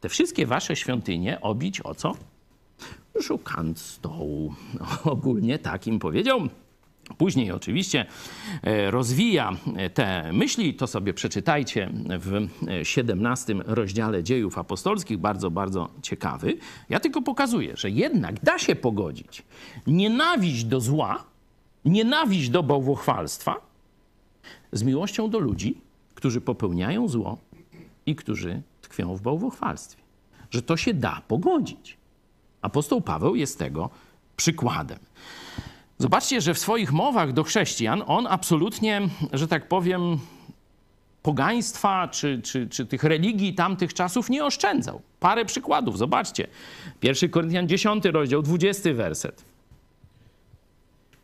[0.00, 2.16] te wszystkie wasze świątynie obić o co?
[3.22, 4.54] Szukant stołu.
[5.04, 6.40] Ogólnie tak im powiedział.
[7.18, 8.06] Później oczywiście
[8.62, 12.48] e, rozwija e, te myśli, to sobie przeczytajcie w
[12.82, 16.56] 17 rozdziale dziejów apostolskich, bardzo, bardzo ciekawy.
[16.88, 19.42] Ja tylko pokazuję, że jednak da się pogodzić
[19.86, 21.24] nienawiść do zła,
[21.84, 23.56] nienawiść do bałwochwalstwa
[24.72, 25.80] z miłością do ludzi,
[26.14, 27.38] którzy popełniają zło
[28.06, 30.02] i którzy tkwią w bałwochwalstwie.
[30.50, 31.96] Że to się da pogodzić.
[32.62, 33.90] Apostoł Paweł jest tego
[34.36, 34.98] przykładem.
[35.98, 39.00] Zobaczcie, że w swoich mowach do chrześcijan on absolutnie,
[39.32, 40.18] że tak powiem,
[41.22, 45.02] pogaństwa czy, czy, czy tych religii tamtych czasów nie oszczędzał.
[45.20, 46.46] Parę przykładów, zobaczcie.
[47.02, 49.44] 1 Koryntian 10 rozdział, 20 werset.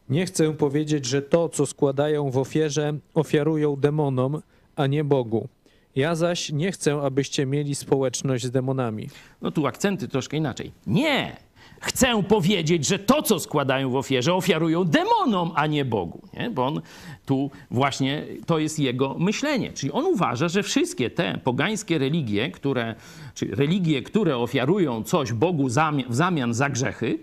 [0.09, 4.43] Nie chcę powiedzieć, że to, co składają w ofierze, ofiarują demonom,
[4.77, 5.49] a nie Bogu.
[5.97, 9.09] Ja zaś nie chcę, abyście mieli społeczność z demonami.
[9.43, 10.73] No tu akcenty troszkę inaczej.
[10.87, 11.37] Nie!
[11.81, 16.23] Chcę powiedzieć, że to, co składają w ofierze, ofiarują demonom, a nie Bogu.
[16.35, 16.51] Nie?
[16.51, 16.81] Bo on
[17.27, 19.73] tu właśnie to jest jego myślenie.
[19.73, 22.95] Czyli on uważa, że wszystkie te pogańskie religie, które,
[23.35, 25.69] czy religie, które ofiarują coś Bogu
[26.09, 27.19] w zamian za grzechy,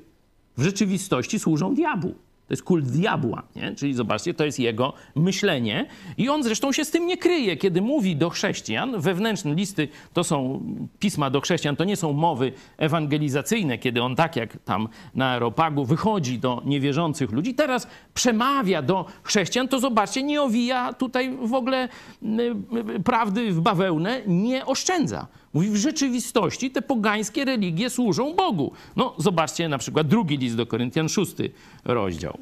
[0.58, 2.16] w rzeczywistości służą diabłu.
[2.48, 3.76] To jest kult diabła, nie?
[3.76, 5.86] czyli zobaczcie, to jest jego myślenie.
[6.18, 9.02] I on zresztą się z tym nie kryje, kiedy mówi do chrześcijan.
[9.02, 10.64] Wewnętrzne listy to są
[11.00, 15.86] pisma do chrześcijan, to nie są mowy ewangelizacyjne, kiedy on tak jak tam na Aeropagu
[15.86, 17.54] wychodzi do niewierzących ludzi.
[17.54, 21.90] Teraz przemawia do chrześcijan, to zobaczcie, nie owija tutaj w ogóle
[22.24, 22.28] y,
[22.96, 25.28] y, prawdy w bawełnę, nie oszczędza.
[25.54, 28.72] Mówi, w rzeczywistości te pogańskie religie służą Bogu.
[28.96, 31.52] No, zobaczcie na przykład drugi list do Koryntian, szósty
[31.86, 32.38] rozdział.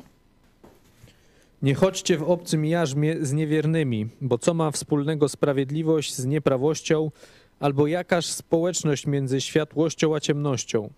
[1.61, 7.11] Nie chodźcie w obcym jarzmie z niewiernymi, bo co ma wspólnego sprawiedliwość z nieprawością,
[7.59, 10.89] albo jakaż społeczność między światłością a ciemnością,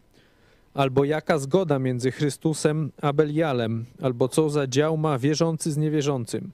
[0.73, 6.51] albo jaka zgoda między Chrystusem a Belialem, albo co za dział ma wierzący z niewierzącym.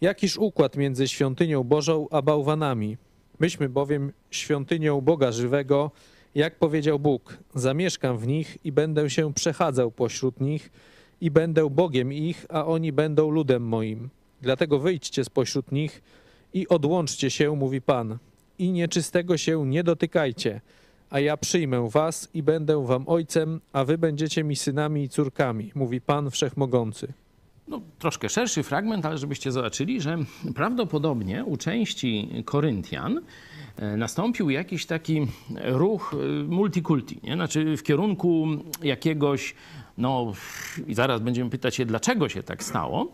[0.00, 2.96] Jakiż układ między świątynią Bożą a bałwanami?
[3.40, 5.90] Myśmy bowiem świątynią Boga żywego,
[6.34, 10.70] jak powiedział Bóg, zamieszkam w nich i będę się przechadzał pośród nich
[11.20, 14.08] i będę Bogiem ich, a oni będą ludem moim.
[14.42, 16.02] Dlatego wyjdźcie spośród nich
[16.54, 18.18] i odłączcie się, mówi Pan,
[18.58, 20.60] i nieczystego się nie dotykajcie,
[21.10, 25.72] a ja przyjmę was i będę wam ojcem, a wy będziecie mi synami i córkami,
[25.74, 27.12] mówi Pan Wszechmogący
[27.68, 30.18] no, troszkę szerszy fragment, ale żebyście zobaczyli, że
[30.54, 33.20] prawdopodobnie u części Koryntian
[33.76, 35.26] e, nastąpił jakiś taki
[35.64, 37.34] ruch e, multikulti, nie?
[37.34, 38.46] znaczy w kierunku
[38.82, 39.54] jakiegoś,
[39.98, 40.32] no
[40.86, 43.12] i zaraz będziemy pytać się, dlaczego się tak stało,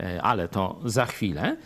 [0.00, 1.56] e, ale to za chwilę,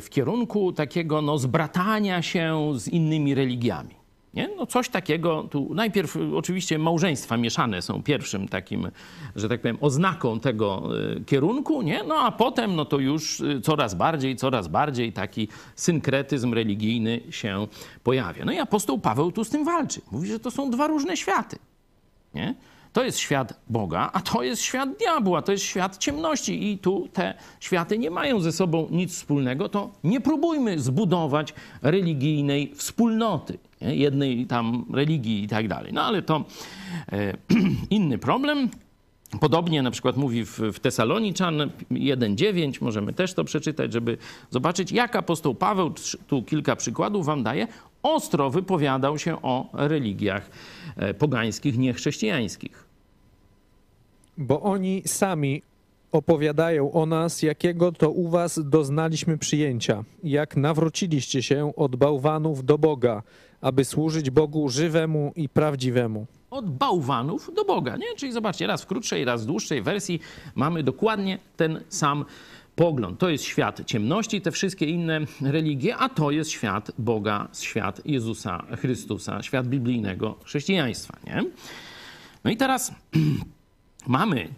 [0.00, 3.97] w kierunku takiego no, zbratania się z innymi religiami.
[4.34, 4.48] Nie?
[4.56, 8.90] No coś takiego, tu najpierw y, oczywiście małżeństwa mieszane są pierwszym takim,
[9.36, 12.04] że tak powiem, oznaką tego y, kierunku, nie?
[12.04, 17.66] no a potem no to już y, coraz bardziej, coraz bardziej taki synkretyzm religijny się
[18.02, 18.44] pojawia.
[18.44, 20.00] No i apostoł Paweł tu z tym walczy.
[20.10, 21.58] Mówi, że to są dwa różne światy.
[22.34, 22.54] Nie?
[22.98, 26.72] To jest świat Boga, a to jest świat diabła, to jest świat ciemności.
[26.72, 29.68] I tu te światy nie mają ze sobą nic wspólnego.
[29.68, 33.96] To nie próbujmy zbudować religijnej wspólnoty, nie?
[33.96, 35.92] jednej tam religii i tak dalej.
[35.92, 36.44] No ale to
[37.12, 37.34] e,
[37.90, 38.68] inny problem.
[39.40, 44.18] Podobnie na przykład mówi w, w Tesaloniczan 1.9, możemy też to przeczytać, żeby
[44.50, 45.94] zobaczyć, jak apostoł Paweł,
[46.26, 47.66] tu kilka przykładów wam daje,
[48.02, 50.50] ostro wypowiadał się o religiach
[50.96, 52.87] e, pogańskich, niechrześcijańskich.
[54.38, 55.62] Bo oni sami
[56.12, 62.78] opowiadają o nas, jakiego to u was doznaliśmy przyjęcia, jak nawróciliście się od bałwanów do
[62.78, 63.22] Boga,
[63.60, 66.26] aby służyć Bogu żywemu i prawdziwemu.
[66.50, 68.06] Od bałwanów do Boga, nie?
[68.16, 70.20] Czyli zobaczcie, raz w krótszej, raz w dłuższej wersji
[70.54, 72.24] mamy dokładnie ten sam
[72.76, 73.18] pogląd.
[73.18, 78.64] To jest świat ciemności, te wszystkie inne religie, a to jest świat Boga, świat Jezusa
[78.76, 81.44] Chrystusa, świat biblijnego chrześcijaństwa, nie?
[82.44, 82.92] No i teraz
[84.06, 84.48] mamy,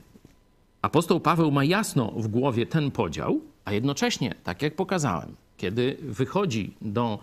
[0.83, 6.75] apostoł Paweł ma jasno w głowie ten podział, a jednocześnie, tak jak pokazałem, kiedy wychodzi
[6.81, 7.19] do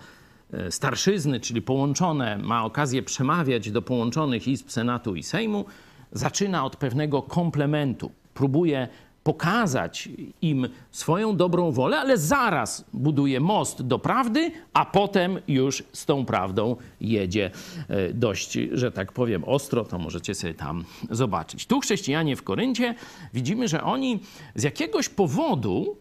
[0.53, 5.65] e, starszyzny, czyli połączone, ma okazję przemawiać do połączonych izb Senatu i Sejmu,
[6.11, 8.11] zaczyna od pewnego komplementu.
[8.33, 8.87] Próbuje
[9.27, 10.09] pokazać
[10.41, 16.25] im swoją dobrą wolę, ale zaraz buduje most do prawdy, a potem już z tą
[16.25, 17.51] prawdą jedzie
[17.89, 19.83] e, dość, że tak powiem, ostro.
[19.83, 21.65] To możecie sobie tam zobaczyć.
[21.65, 22.95] Tu chrześcijanie w Koryncie
[23.33, 24.19] widzimy, że oni
[24.55, 25.97] z jakiegoś powodu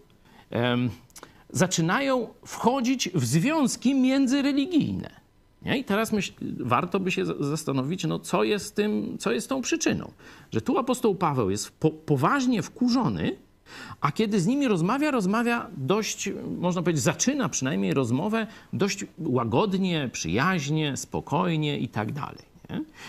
[0.51, 0.91] um,
[1.51, 5.11] zaczynają wchodzić w związki międzyreligijne.
[5.67, 5.79] Nie?
[5.79, 10.12] I teraz myśl, warto by się zastanowić, no, co, jest tym, co jest tą przyczyną.
[10.53, 13.37] Że tu apostoł Paweł jest po, poważnie wkurzony,
[14.01, 20.97] a kiedy z nimi rozmawia, rozmawia dość, można powiedzieć, zaczyna przynajmniej rozmowę dość łagodnie, przyjaźnie,
[20.97, 22.45] spokojnie i tak dalej.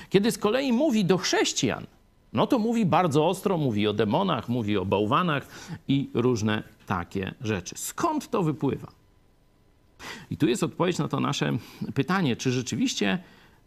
[0.09, 1.85] Kiedy z kolei mówi do chrześcijan,
[2.33, 5.47] no to mówi bardzo ostro, mówi o demonach, mówi o bałwanach
[5.87, 7.75] i różne takie rzeczy.
[7.77, 8.96] Skąd to wypływa?
[10.31, 11.57] I tu jest odpowiedź na to nasze
[11.93, 13.19] pytanie, czy rzeczywiście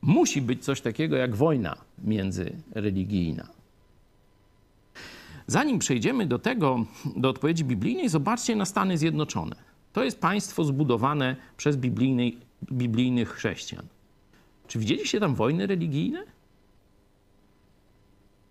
[0.03, 3.49] musi być coś takiego jak wojna międzyreligijna.
[5.47, 6.85] Zanim przejdziemy do tego,
[7.17, 9.57] do odpowiedzi biblijnej, zobaczcie na Stany Zjednoczone.
[9.93, 11.77] To jest państwo zbudowane przez
[12.73, 13.87] biblijnych chrześcijan.
[14.69, 16.25] Czy widzieliście tam wojny religijne?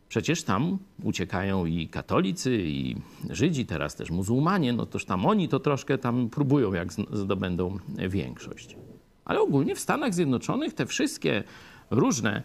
[0.09, 2.95] Przecież tam uciekają i katolicy, i
[3.29, 7.77] Żydzi, teraz też muzułmanie, no toż tam oni to troszkę tam próbują, jak zdobędą
[8.09, 8.75] większość.
[9.25, 11.43] Ale ogólnie w Stanach Zjednoczonych te wszystkie
[11.91, 12.43] różne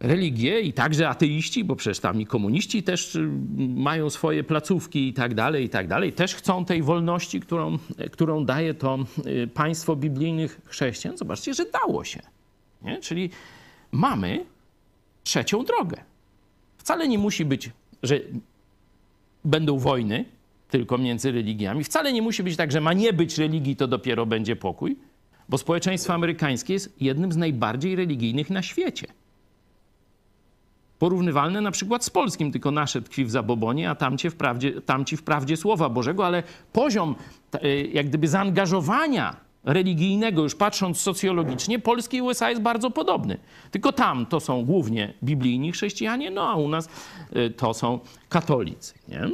[0.00, 5.12] religie i także ateiści, bo przecież tam i komuniści też y, mają swoje placówki i
[5.12, 7.78] tak dalej, i tak dalej, też chcą tej wolności, którą,
[8.12, 11.16] którą daje to y, państwo biblijnych chrześcijan.
[11.16, 12.22] Zobaczcie, że dało się.
[12.82, 13.00] Nie?
[13.00, 13.30] Czyli
[13.92, 14.46] mamy
[15.24, 16.09] trzecią drogę.
[16.80, 17.70] Wcale nie musi być,
[18.02, 18.20] że
[19.44, 20.24] będą wojny
[20.70, 21.84] tylko między religiami.
[21.84, 24.96] Wcale nie musi być tak, że ma nie być religii, to dopiero będzie pokój,
[25.48, 29.06] bo społeczeństwo amerykańskie jest jednym z najbardziej religijnych na świecie.
[30.98, 35.56] Porównywalne na przykład z polskim, tylko nasze tkwi w zabobonie, a tamci wprawdzie, tamci wprawdzie
[35.56, 37.14] Słowa Bożego, ale poziom
[37.52, 43.38] e, jak gdyby zaangażowania religijnego, już patrząc socjologicznie, Polski i USA jest bardzo podobny.
[43.70, 46.88] Tylko tam to są głównie biblijni chrześcijanie, no a u nas
[47.36, 47.98] y, to są
[48.28, 48.94] katolicy.
[49.08, 49.30] Nie?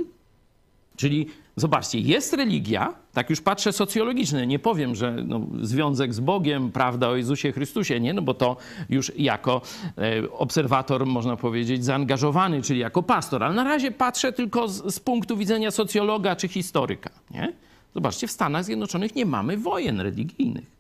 [0.96, 6.72] Czyli zobaczcie, jest religia, tak już patrzę socjologicznie, nie powiem, że no, związek z Bogiem,
[6.72, 8.56] prawda o Jezusie Chrystusie, nie, no bo to
[8.88, 9.62] już jako
[9.98, 15.00] e, obserwator, można powiedzieć, zaangażowany, czyli jako pastor, ale na razie patrzę tylko z, z
[15.00, 17.52] punktu widzenia socjologa czy historyka, nie?
[17.97, 20.70] Zobaczcie, w Stanach Zjednoczonych nie mamy wojen religijnych.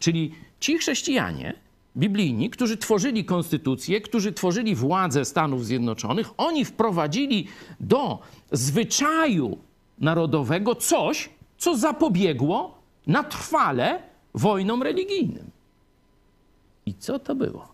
[0.00, 1.54] Czyli ci chrześcijanie
[1.96, 7.48] biblijni, którzy tworzyli konstytucję, którzy tworzyli władzę Stanów Zjednoczonych, oni wprowadzili
[7.80, 8.18] do
[8.52, 9.58] zwyczaju
[9.98, 14.02] narodowego coś, co zapobiegło na trwale
[14.34, 15.50] wojnom religijnym.
[16.86, 17.68] I co to było?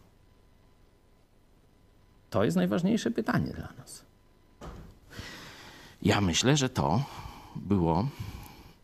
[2.30, 4.04] To jest najważniejsze pytanie dla nas.
[6.02, 7.02] Ja myślę, że to
[7.56, 8.08] było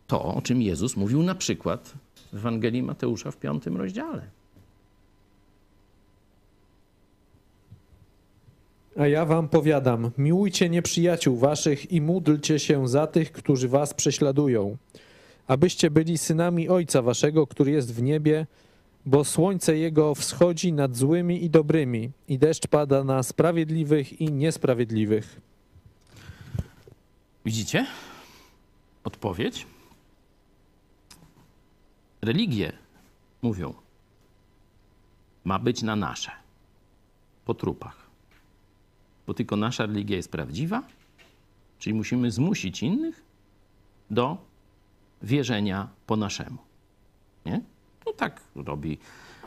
[0.07, 1.93] to, o czym Jezus mówił na przykład
[2.33, 4.21] w Ewangelii Mateusza w piątym rozdziale.
[8.97, 14.77] A ja wam powiadam, miłujcie nieprzyjaciół waszych i módlcie się za tych, którzy was prześladują,
[15.47, 18.47] abyście byli synami Ojca waszego, który jest w niebie,
[19.05, 25.41] bo słońce jego wschodzi nad złymi i dobrymi, i deszcz pada na sprawiedliwych i niesprawiedliwych.
[27.45, 27.85] Widzicie?
[29.03, 29.67] Odpowiedź.
[32.21, 32.73] Religie
[33.41, 33.73] mówią,
[35.43, 36.31] ma być na nasze,
[37.45, 38.09] po trupach.
[39.27, 40.83] Bo tylko nasza religia jest prawdziwa,
[41.79, 43.23] czyli musimy zmusić innych
[44.11, 44.37] do
[45.21, 46.57] wierzenia po naszemu.
[47.45, 47.61] Nie?
[48.05, 48.97] No tak robi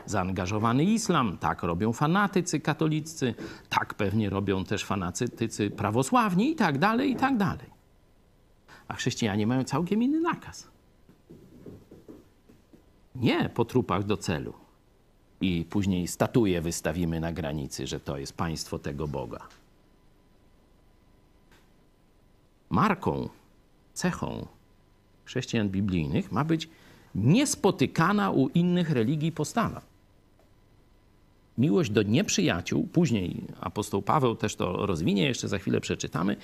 [0.05, 3.33] zaangażowany islam, tak robią fanatycy katolicy,
[3.69, 7.72] tak pewnie robią też fanatycy prawosławni i tak dalej, i tak dalej.
[8.93, 10.67] A chrześcijanie mają całkiem inny nakaz.
[13.15, 14.53] Nie po trupach do celu.
[15.41, 19.47] I później statuje wystawimy na granicy, że to jest państwo tego Boga.
[22.69, 23.29] Marką,
[23.93, 24.47] cechą
[25.25, 26.69] chrześcijan biblijnych ma być
[27.15, 29.81] niespotykana u innych religii postawa.
[31.57, 36.37] Miłość do nieprzyjaciół, później apostoł Paweł też to rozwinie, jeszcze za chwilę przeczytamy.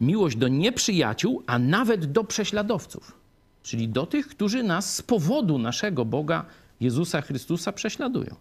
[0.00, 3.12] Miłość do nieprzyjaciół, a nawet do prześladowców,
[3.62, 6.44] czyli do tych, którzy nas z powodu naszego Boga
[6.80, 8.34] Jezusa Chrystusa prześladują.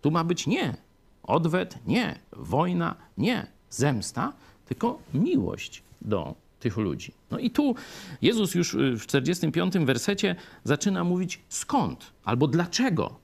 [0.00, 0.76] Tu ma być nie
[1.22, 4.32] odwet, nie wojna, nie zemsta,
[4.66, 7.12] tylko miłość do tych ludzi.
[7.30, 7.74] No i tu
[8.22, 13.18] Jezus już w 45 wersecie zaczyna mówić skąd albo dlaczego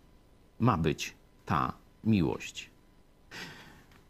[0.60, 1.14] ma być
[1.46, 1.72] ta
[2.04, 2.70] miłość.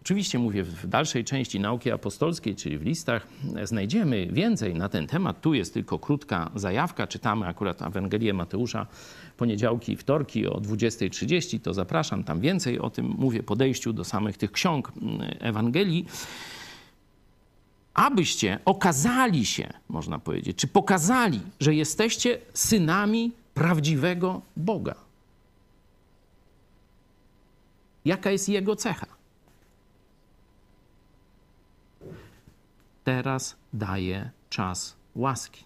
[0.07, 3.27] Oczywiście mówię, w dalszej części nauki apostolskiej, czyli w listach,
[3.63, 5.41] znajdziemy więcej na ten temat.
[5.41, 7.07] Tu jest tylko krótka zajawka.
[7.07, 8.87] Czytamy akurat Ewangelię Mateusza
[9.37, 11.61] poniedziałki i wtorki o 20.30.
[11.61, 14.93] To zapraszam, tam więcej o tym mówię, podejściu do samych tych ksiąg
[15.41, 16.07] Ewangelii
[17.95, 24.95] abyście okazali się, można powiedzieć, czy pokazali, że jesteście synami prawdziwego Boga.
[28.05, 29.16] Jaka jest jego cecha?
[33.07, 35.65] Teraz daje czas łaski.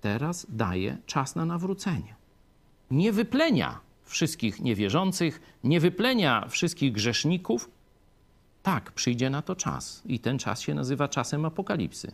[0.00, 2.14] Teraz daje czas na nawrócenie.
[2.90, 7.70] Nie wyplenia wszystkich niewierzących, nie wyplenia wszystkich grzeszników,
[8.62, 12.12] tak, przyjdzie na to czas i ten czas się nazywa czasem apokalipsy.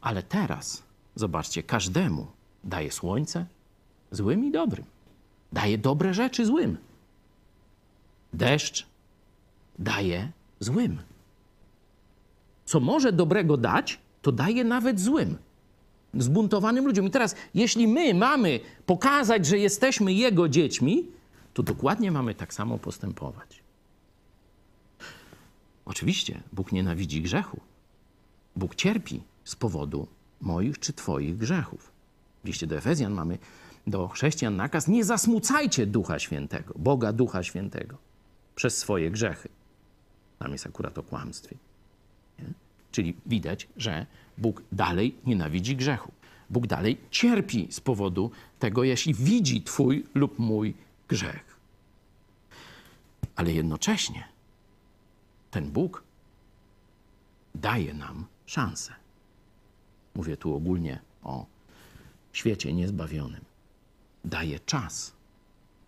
[0.00, 0.82] Ale teraz,
[1.14, 2.26] zobaczcie, każdemu
[2.64, 3.46] daje słońce
[4.10, 4.84] złym i dobrym.
[5.52, 6.78] Daje dobre rzeczy złym.
[8.32, 8.86] Deszcz
[9.78, 10.98] daje złym.
[12.68, 15.36] Co może dobrego dać, to daje nawet złym.
[16.14, 17.06] Zbuntowanym ludziom.
[17.06, 21.06] I teraz, jeśli my mamy pokazać, że jesteśmy Jego dziećmi,
[21.54, 23.62] to dokładnie mamy tak samo postępować.
[25.84, 27.60] Oczywiście Bóg nienawidzi grzechu.
[28.56, 30.06] Bóg cierpi z powodu
[30.40, 31.92] moich czy Twoich grzechów.
[32.44, 33.38] W liście do Efezjan mamy
[33.86, 37.96] do chrześcijan nakaz: nie zasmucajcie Ducha Świętego, Boga Ducha Świętego,
[38.54, 39.48] przez swoje grzechy.
[40.38, 41.56] Tam jest akurat o kłamstwie.
[42.92, 44.06] Czyli widać, że
[44.38, 46.12] Bóg dalej nienawidzi grzechu.
[46.50, 50.74] Bóg dalej cierpi z powodu tego, jeśli widzi Twój lub mój
[51.08, 51.56] grzech.
[53.36, 54.28] Ale jednocześnie
[55.50, 56.02] ten Bóg
[57.54, 58.92] daje nam szansę.
[60.14, 61.46] Mówię tu ogólnie o
[62.32, 63.44] świecie niezbawionym.
[64.24, 65.12] Daje czas.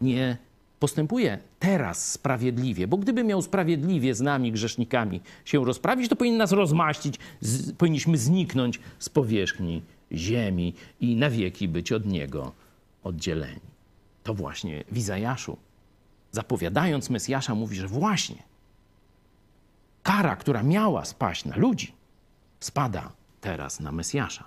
[0.00, 0.38] Nie
[0.80, 6.52] postępuje teraz sprawiedliwie, bo gdyby miał sprawiedliwie z nami, grzesznikami, się rozprawić, to powinien nas
[6.52, 9.82] rozmaścić, z, powinniśmy zniknąć z powierzchni
[10.12, 12.52] ziemi i na wieki być od Niego
[13.04, 13.60] oddzieleni.
[14.22, 15.56] To właśnie w Izajaszu,
[16.32, 18.42] zapowiadając Mesjasza, mówi, że właśnie
[20.02, 21.92] kara, która miała spaść na ludzi,
[22.60, 24.44] spada teraz na Mesjasza,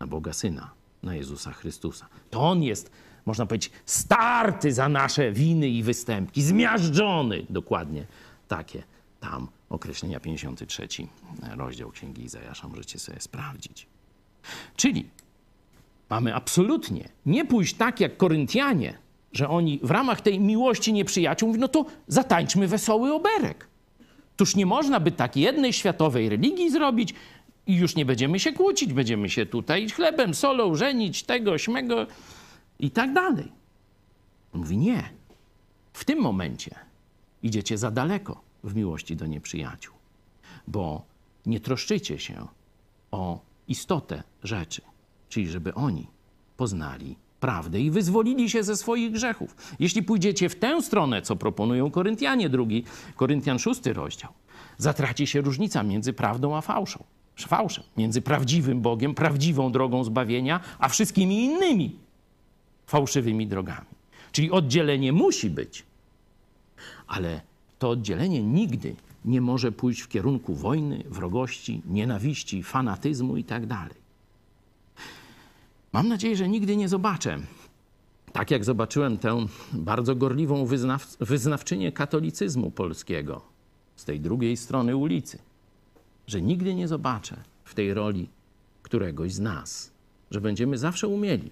[0.00, 0.70] na Boga Syna,
[1.02, 2.08] na Jezusa Chrystusa.
[2.30, 2.90] To On jest,
[3.26, 8.06] można powiedzieć, starty za nasze winy i występki, zmiażdżony, dokładnie
[8.48, 8.82] takie
[9.20, 10.88] tam określenia 53
[11.56, 13.86] rozdział Księgi Izajasza, możecie sobie sprawdzić.
[14.76, 15.08] Czyli
[16.10, 18.98] mamy absolutnie nie pójść tak jak Koryntianie,
[19.32, 23.66] że oni w ramach tej miłości nieprzyjaciół mówią, no to zatańczmy wesoły oberek.
[24.36, 27.14] Tuż nie można by tak jednej światowej religii zrobić
[27.66, 32.06] i już nie będziemy się kłócić, będziemy się tutaj chlebem, solą żenić, tego, śmego
[32.78, 33.52] i tak dalej.
[34.52, 35.10] Mówi nie.
[35.92, 36.74] W tym momencie
[37.42, 39.94] idziecie za daleko w miłości do nieprzyjaciół,
[40.68, 41.02] bo
[41.46, 42.46] nie troszczycie się
[43.10, 44.82] o istotę rzeczy,
[45.28, 46.06] czyli żeby oni
[46.56, 49.56] poznali prawdę i wyzwolili się ze swoich grzechów.
[49.78, 52.84] Jeśli pójdziecie w tę stronę, co proponują Koryntianie, drugi
[53.16, 54.32] Koryntian szósty rozdział,
[54.78, 57.04] zatraci się różnica między prawdą a fałszą.
[57.36, 62.03] Fałszem, między prawdziwym Bogiem, prawdziwą drogą zbawienia, a wszystkimi innymi
[62.86, 63.86] fałszywymi drogami.
[64.32, 65.82] Czyli oddzielenie musi być,
[67.06, 67.40] ale
[67.78, 73.76] to oddzielenie nigdy nie może pójść w kierunku wojny, wrogości, nienawiści, fanatyzmu itd.
[75.92, 77.38] Mam nadzieję, że nigdy nie zobaczę,
[78.32, 83.42] tak jak zobaczyłem tę bardzo gorliwą wyznaw wyznawczynię katolicyzmu polskiego
[83.96, 85.38] z tej drugiej strony ulicy,
[86.26, 88.28] że nigdy nie zobaczę w tej roli
[88.82, 89.90] któregoś z nas,
[90.30, 91.50] że będziemy zawsze umieli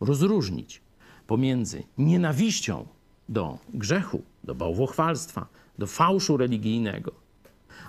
[0.00, 0.80] rozróżnić
[1.26, 2.86] pomiędzy nienawiścią
[3.28, 5.46] do grzechu, do bałwochwalstwa,
[5.78, 7.12] do fałszu religijnego,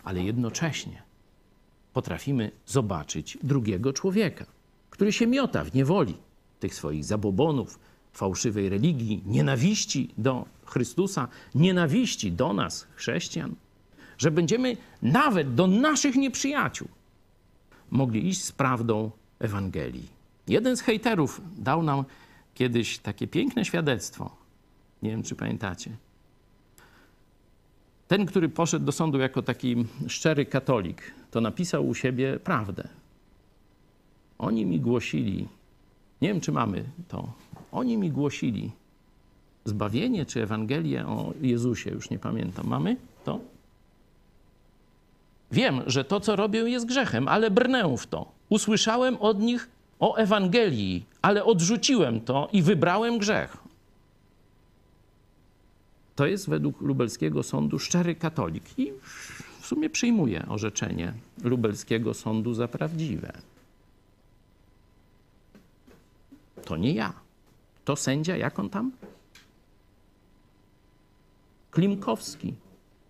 [0.04, 1.04] ale jednocześnie
[1.94, 4.46] potrafimy zobaczyć drugiego człowieka,
[4.90, 6.16] który się miota w niewoli
[6.60, 7.80] tych swoich zabobonów,
[8.14, 13.56] fałszywej religii, nienawiści do Chrystusa, nienawiści do nas, chrześcijan,
[14.18, 16.88] że będziemy nawet do naszych nieprzyjaciół
[17.92, 20.15] mogli iść z prawdą Ewangelii.
[20.48, 22.06] Jeden z hejterów dał nam
[22.54, 24.36] kiedyś takie piękne świadectwo.
[25.04, 25.92] Nie wiem, czy pamiętacie.
[28.08, 32.88] Ten, który poszedł do sądu jako taki szczery katolik, to napisał u siebie prawdę.
[34.38, 35.48] Oni mi głosili,
[36.22, 37.34] nie wiem, czy mamy to,
[37.72, 38.72] oni mi głosili
[39.66, 42.68] zbawienie czy Ewangelię o Jezusie, już nie pamiętam.
[42.68, 43.40] Mamy to?
[45.52, 48.32] Wiem, że to, co robię, jest grzechem, ale brnę w to.
[48.50, 49.70] Usłyszałem od nich
[50.00, 53.58] o Ewangelii, ale odrzuciłem to i wybrałem grzech.
[56.16, 58.92] To jest według lubelskiego sądu szczery katolik i
[59.62, 61.14] w sumie przyjmuje orzeczenie
[61.44, 63.34] lubelskiego sądu za prawdziwe.
[66.66, 67.14] To nie ja.
[67.86, 68.92] To sędzia, jak on tam?
[71.72, 72.54] Klimkowski.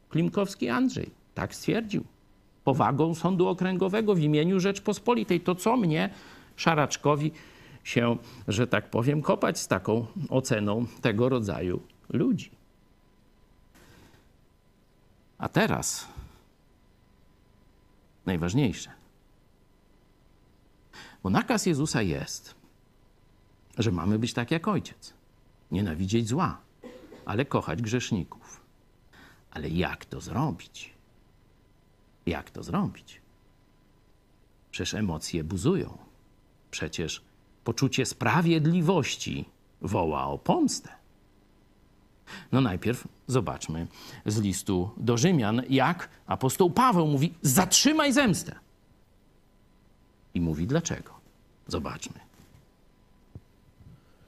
[0.10, 1.10] Klimkowski Andrzej.
[1.34, 2.04] Tak stwierdził.
[2.64, 5.42] Powagą sądu okręgowego w imieniu Rzeczpospolitej.
[5.42, 6.10] To co mnie,
[6.56, 7.32] Szaraczkowi,
[7.86, 8.18] się,
[8.48, 12.52] że tak powiem, kopać z taką oceną tego rodzaju ludzi.
[15.38, 16.08] A teraz
[18.26, 18.92] najważniejsze.
[21.24, 22.56] Bo nakaz Jezusa jest,
[23.78, 25.14] że mamy być tak jak ojciec.
[25.72, 26.62] Nienawidzieć zła,
[27.26, 28.62] ale kochać grzeszników.
[29.52, 30.94] Ale jak to zrobić?
[32.26, 33.22] Jak to zrobić?
[34.72, 36.05] Przecież emocje buzują.
[36.76, 37.22] Przecież
[37.64, 39.46] poczucie sprawiedliwości
[39.82, 40.90] woła o pomstę.
[42.52, 43.88] No najpierw zobaczmy
[44.26, 48.56] z listu do Rzymian, jak apostoł Paweł mówi: zatrzymaj zemstę.
[50.34, 51.12] I mówi dlaczego.
[51.68, 52.20] Zobaczmy.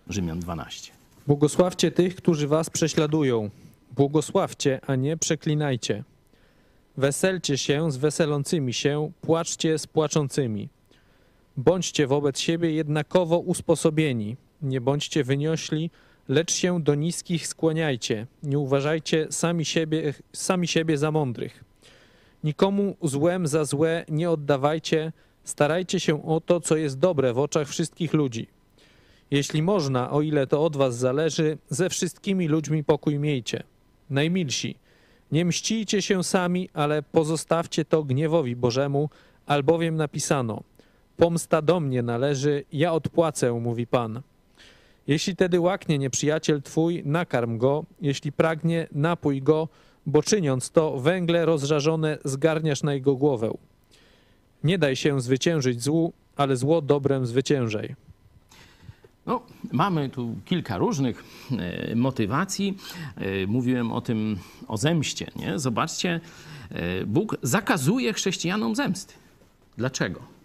[0.09, 0.91] Rzymian 12.
[1.27, 3.49] Błogosławcie tych, którzy was prześladują.
[3.91, 6.03] Błogosławcie, a nie przeklinajcie.
[6.97, 10.69] Weselcie się z weselącymi się, płaczcie z płaczącymi.
[11.57, 14.37] Bądźcie wobec siebie jednakowo usposobieni.
[14.61, 15.89] Nie bądźcie wyniośli,
[16.27, 18.27] lecz się do niskich skłaniajcie.
[18.43, 21.63] Nie uważajcie sami siebie, sami siebie za mądrych.
[22.43, 25.11] Nikomu złem za złe nie oddawajcie,
[25.43, 28.47] starajcie się o to, co jest dobre w oczach wszystkich ludzi.
[29.31, 33.63] Jeśli można, o ile to od was zależy, ze wszystkimi ludźmi pokój miejcie.
[34.09, 34.75] Najmilsi,
[35.31, 39.09] nie mścijcie się sami, ale pozostawcie to gniewowi Bożemu,
[39.45, 40.63] albowiem napisano:
[41.17, 44.21] Pomsta do mnie należy, ja odpłacę, mówi Pan.
[45.07, 49.67] Jeśli tedy łaknie nieprzyjaciel twój, nakarm go, jeśli pragnie, napój go,
[50.05, 53.53] bo czyniąc to, węgle rozżarzone zgarniasz na jego głowę.
[54.63, 57.95] Nie daj się zwyciężyć złu, ale zło dobrem zwyciężaj.
[59.25, 59.41] No,
[59.71, 62.77] mamy tu kilka różnych e, motywacji.
[63.15, 64.37] E, mówiłem o tym,
[64.67, 65.31] o zemście.
[65.35, 65.59] Nie?
[65.59, 66.19] Zobaczcie,
[66.69, 69.13] e, Bóg zakazuje chrześcijanom zemsty.
[69.77, 70.36] Dlaczego?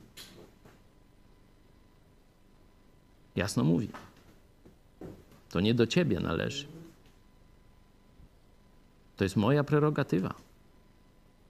[3.36, 3.88] Jasno mówi.
[5.50, 6.66] To nie do ciebie należy.
[9.16, 10.34] To jest moja prerogatywa.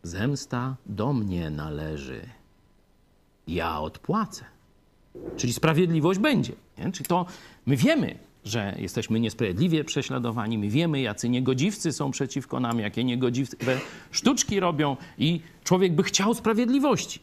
[0.03, 2.29] Zemsta do mnie należy.
[3.49, 4.45] Ja odpłacę.
[5.37, 6.53] Czyli sprawiedliwość będzie.
[6.79, 6.93] Nie?
[6.93, 7.27] Czyli to
[7.67, 13.81] my wiemy, że jesteśmy niesprawiedliwie prześladowani, my wiemy, jacy niegodziwcy są przeciwko nam, jakie niegodziwe
[14.11, 17.21] sztuczki robią i człowiek by chciał sprawiedliwości.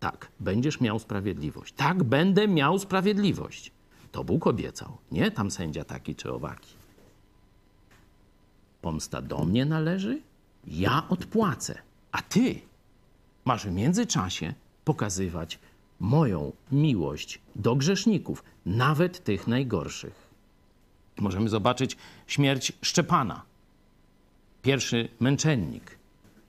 [0.00, 1.74] Tak, będziesz miał sprawiedliwość.
[1.74, 3.72] Tak, będę miał sprawiedliwość.
[4.12, 6.74] To Bóg obiecał, nie tam sędzia taki czy owaki.
[8.82, 10.22] Pomsta do mnie należy,
[10.66, 11.78] ja odpłacę,
[12.12, 12.60] a ty
[13.44, 14.54] masz w międzyczasie
[14.84, 15.58] pokazywać
[16.00, 20.30] moją miłość do grzeszników, nawet tych najgorszych.
[21.16, 21.96] Możemy zobaczyć
[22.26, 23.42] śmierć Szczepana,
[24.62, 25.98] pierwszy męczennik,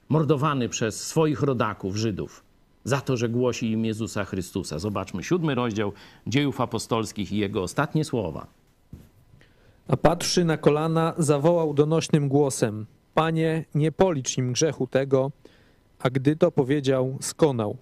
[0.09, 2.43] mordowany przez swoich rodaków, Żydów,
[2.83, 4.79] za to, że głosi im Jezusa Chrystusa.
[4.79, 5.93] Zobaczmy siódmy rozdział
[6.27, 8.47] dziejów apostolskich i jego ostatnie słowa.
[9.87, 15.31] A patrzy na kolana, zawołał donośnym głosem: Panie, nie policz im grzechu tego,
[15.99, 17.77] a gdy to powiedział, skonał.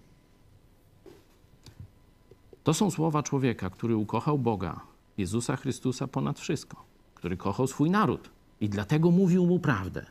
[2.64, 4.80] To są słowa człowieka, który ukochał Boga,
[5.18, 6.84] Jezusa Chrystusa ponad wszystko,
[7.16, 8.30] który kochał swój naród
[8.62, 10.06] i dlatego mówił mu prawdę.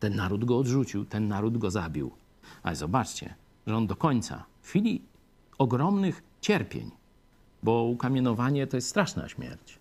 [0.00, 2.10] Ten naród go odrzucił, ten naród go zabił.
[2.62, 3.34] Ale zobaczcie,
[3.86, 5.02] do końca, w chwili
[5.58, 6.90] ogromnych cierpień,
[7.62, 9.78] bo ukamienowanie to jest straszna śmierć,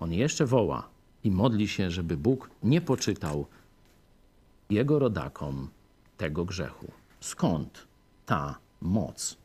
[0.00, 0.88] on jeszcze woła
[1.24, 3.46] i modli się, żeby Bóg nie poczytał
[4.70, 5.68] jego rodakom
[6.16, 6.92] tego grzechu.
[7.20, 7.86] Skąd
[8.26, 9.36] ta moc?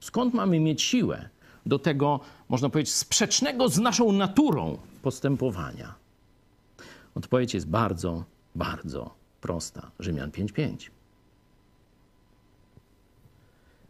[0.00, 1.28] Skąd mamy mieć siłę
[1.66, 5.94] do tego, można powiedzieć, sprzecznego z naszą naturą postępowania?
[7.14, 8.24] Odpowiedź jest bardzo,
[8.54, 9.90] bardzo prosta.
[9.98, 10.95] Rzymian 5:5.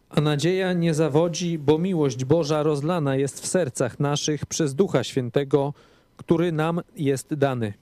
[0.09, 5.73] A nadzieja nie zawodzi, bo miłość Boża rozlana jest w sercach naszych przez Ducha Świętego,
[6.17, 7.73] który nam jest dany.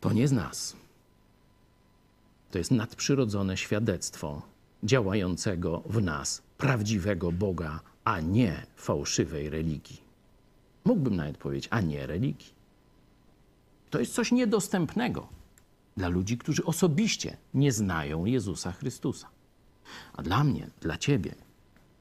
[0.00, 0.76] To nie z nas.
[2.50, 4.42] To jest nadprzyrodzone świadectwo
[4.84, 10.00] działającego w nas prawdziwego Boga, a nie fałszywej religii.
[10.84, 12.52] Mógłbym nawet powiedzieć, a nie religii.
[13.90, 15.28] To jest coś niedostępnego
[15.96, 19.28] dla ludzi, którzy osobiście nie znają Jezusa Chrystusa.
[20.12, 21.34] A dla mnie, dla ciebie,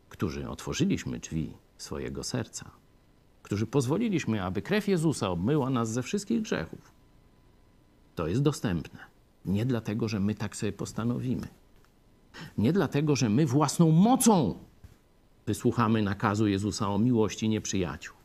[0.10, 2.72] którzy otworzyliśmy drzwi swojego serca,
[3.44, 6.92] którzy pozwoliliśmy, aby krew Jezusa obmyła nas ze wszystkich grzechów,
[8.16, 9.00] to jest dostępne.
[9.46, 11.48] Nie dlatego, że my tak sobie postanowimy.
[12.58, 14.60] Nie dlatego, że my własną mocą
[15.46, 18.16] wysłuchamy nakazu Jezusa o miłości nieprzyjaciół,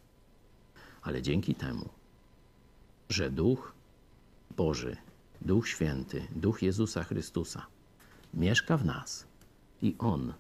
[1.03, 1.89] ale dzięki temu,
[3.09, 3.73] że Duch
[4.57, 4.97] Boży,
[5.41, 7.67] Duch Święty, Duch Jezusa Chrystusa
[8.35, 9.27] mieszka w nas
[9.83, 10.33] i On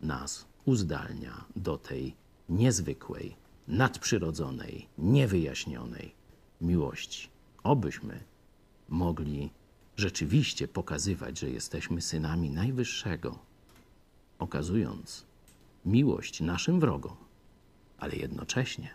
[0.00, 2.14] nas uzdalnia do tej
[2.48, 3.36] niezwykłej,
[3.68, 6.14] nadprzyrodzonej, niewyjaśnionej
[6.60, 7.28] miłości.
[7.62, 8.24] Obyśmy
[8.88, 9.50] mogli
[9.96, 13.38] rzeczywiście pokazywać, że jesteśmy synami Najwyższego,
[14.38, 15.24] okazując
[15.84, 17.16] miłość naszym wrogom,
[17.98, 18.90] ale jednocześnie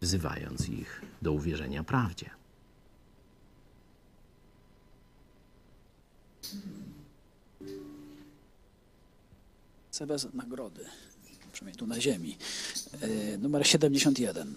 [0.00, 2.30] wzywając ich do uwierzenia prawdzie.
[9.96, 10.84] Chcę bez nagrody,
[11.52, 12.36] przynajmniej tu na ziemi.
[13.00, 14.54] E, numer 71.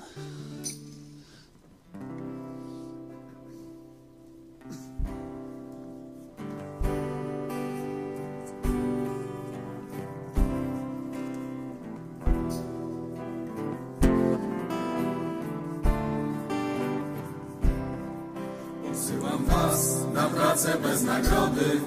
[18.83, 21.81] Posyłam was na pracę bez nagrody,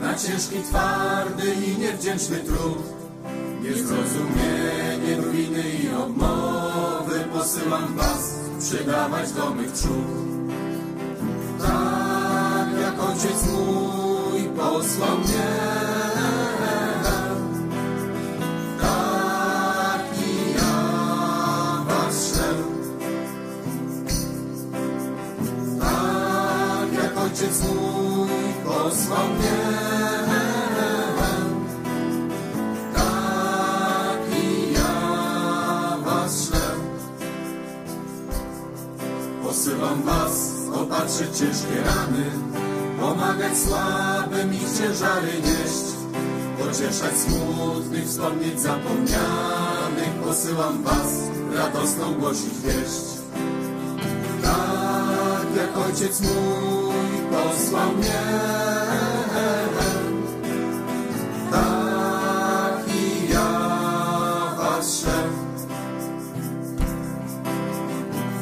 [0.00, 2.82] na ciężki, twardy i niewdzięczny trud.
[3.62, 10.20] Niezrozumienie, ruiny i obmowy posyłam was przydawać do mych trzód.
[11.58, 15.50] Tak jak ojciec mój posłał mnie,
[18.80, 22.40] tak i ja was.
[25.80, 28.09] Tak jak ojciec mój
[39.42, 42.24] Posyłam was opatrzyć ciężkie rany,
[43.00, 45.84] pomagać słabym ich ciężary nieść,
[46.58, 50.14] pocieszać smutnych, wspomnieć zapomnianych.
[50.24, 51.12] Posyłam was
[51.54, 53.20] radosną głosić wieść.
[54.42, 56.79] Tak jak ojciec mój
[57.30, 58.22] posłał mnie.
[61.50, 63.50] Tak i ja
[64.58, 65.04] was.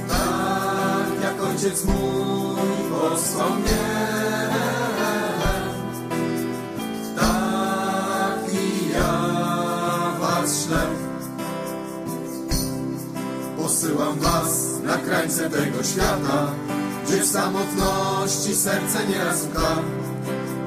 [0.08, 3.88] Tak jak ojciec mój posłał mnie.
[7.16, 9.12] Tak i ja
[10.20, 10.68] was.
[13.56, 16.52] Posyłam was na krańce tego świata,
[17.08, 19.76] gdzie w samotności serce nieraz łka.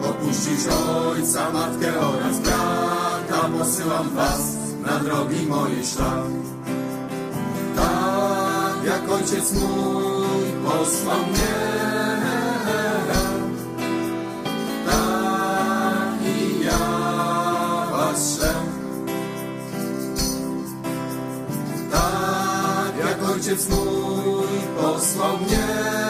[0.09, 4.41] Opuścić ojca, matkę oraz brata, posyłam was
[4.85, 6.25] na drogi moje szlak.
[7.75, 11.61] Tak jak ojciec mój posłał mnie.
[14.85, 18.39] Tak i ja was.
[21.91, 24.47] Tak jak ojciec mój
[24.81, 26.00] posłał mnie.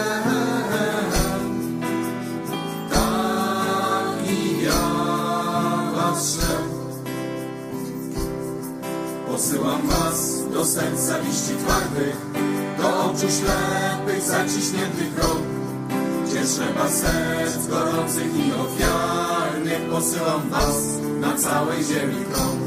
[9.62, 12.18] Przykułam was do serca liści twardych,
[12.78, 15.46] do oczu ślepych, zaciśniętych rąk.
[16.26, 20.78] Gdzie trzeba serc gorących i ofiarnych, posyłam was
[21.20, 22.62] na całej ziemi krąg.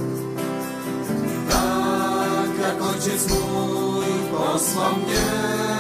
[1.51, 5.74] Tak jak ojciec mój posłał mnie,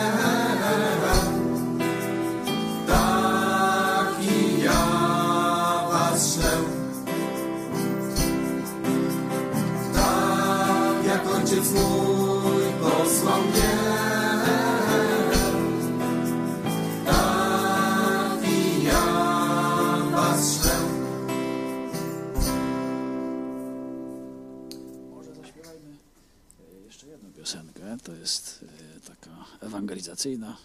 [29.94, 30.56] ewangelizacyjna.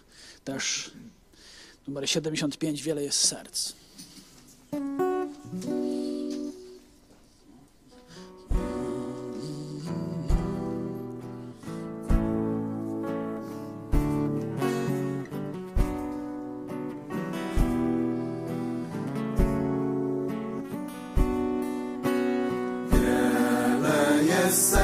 [0.43, 0.91] Też
[1.87, 3.73] numer 75, wiele jest serc.
[24.49, 24.78] Yes.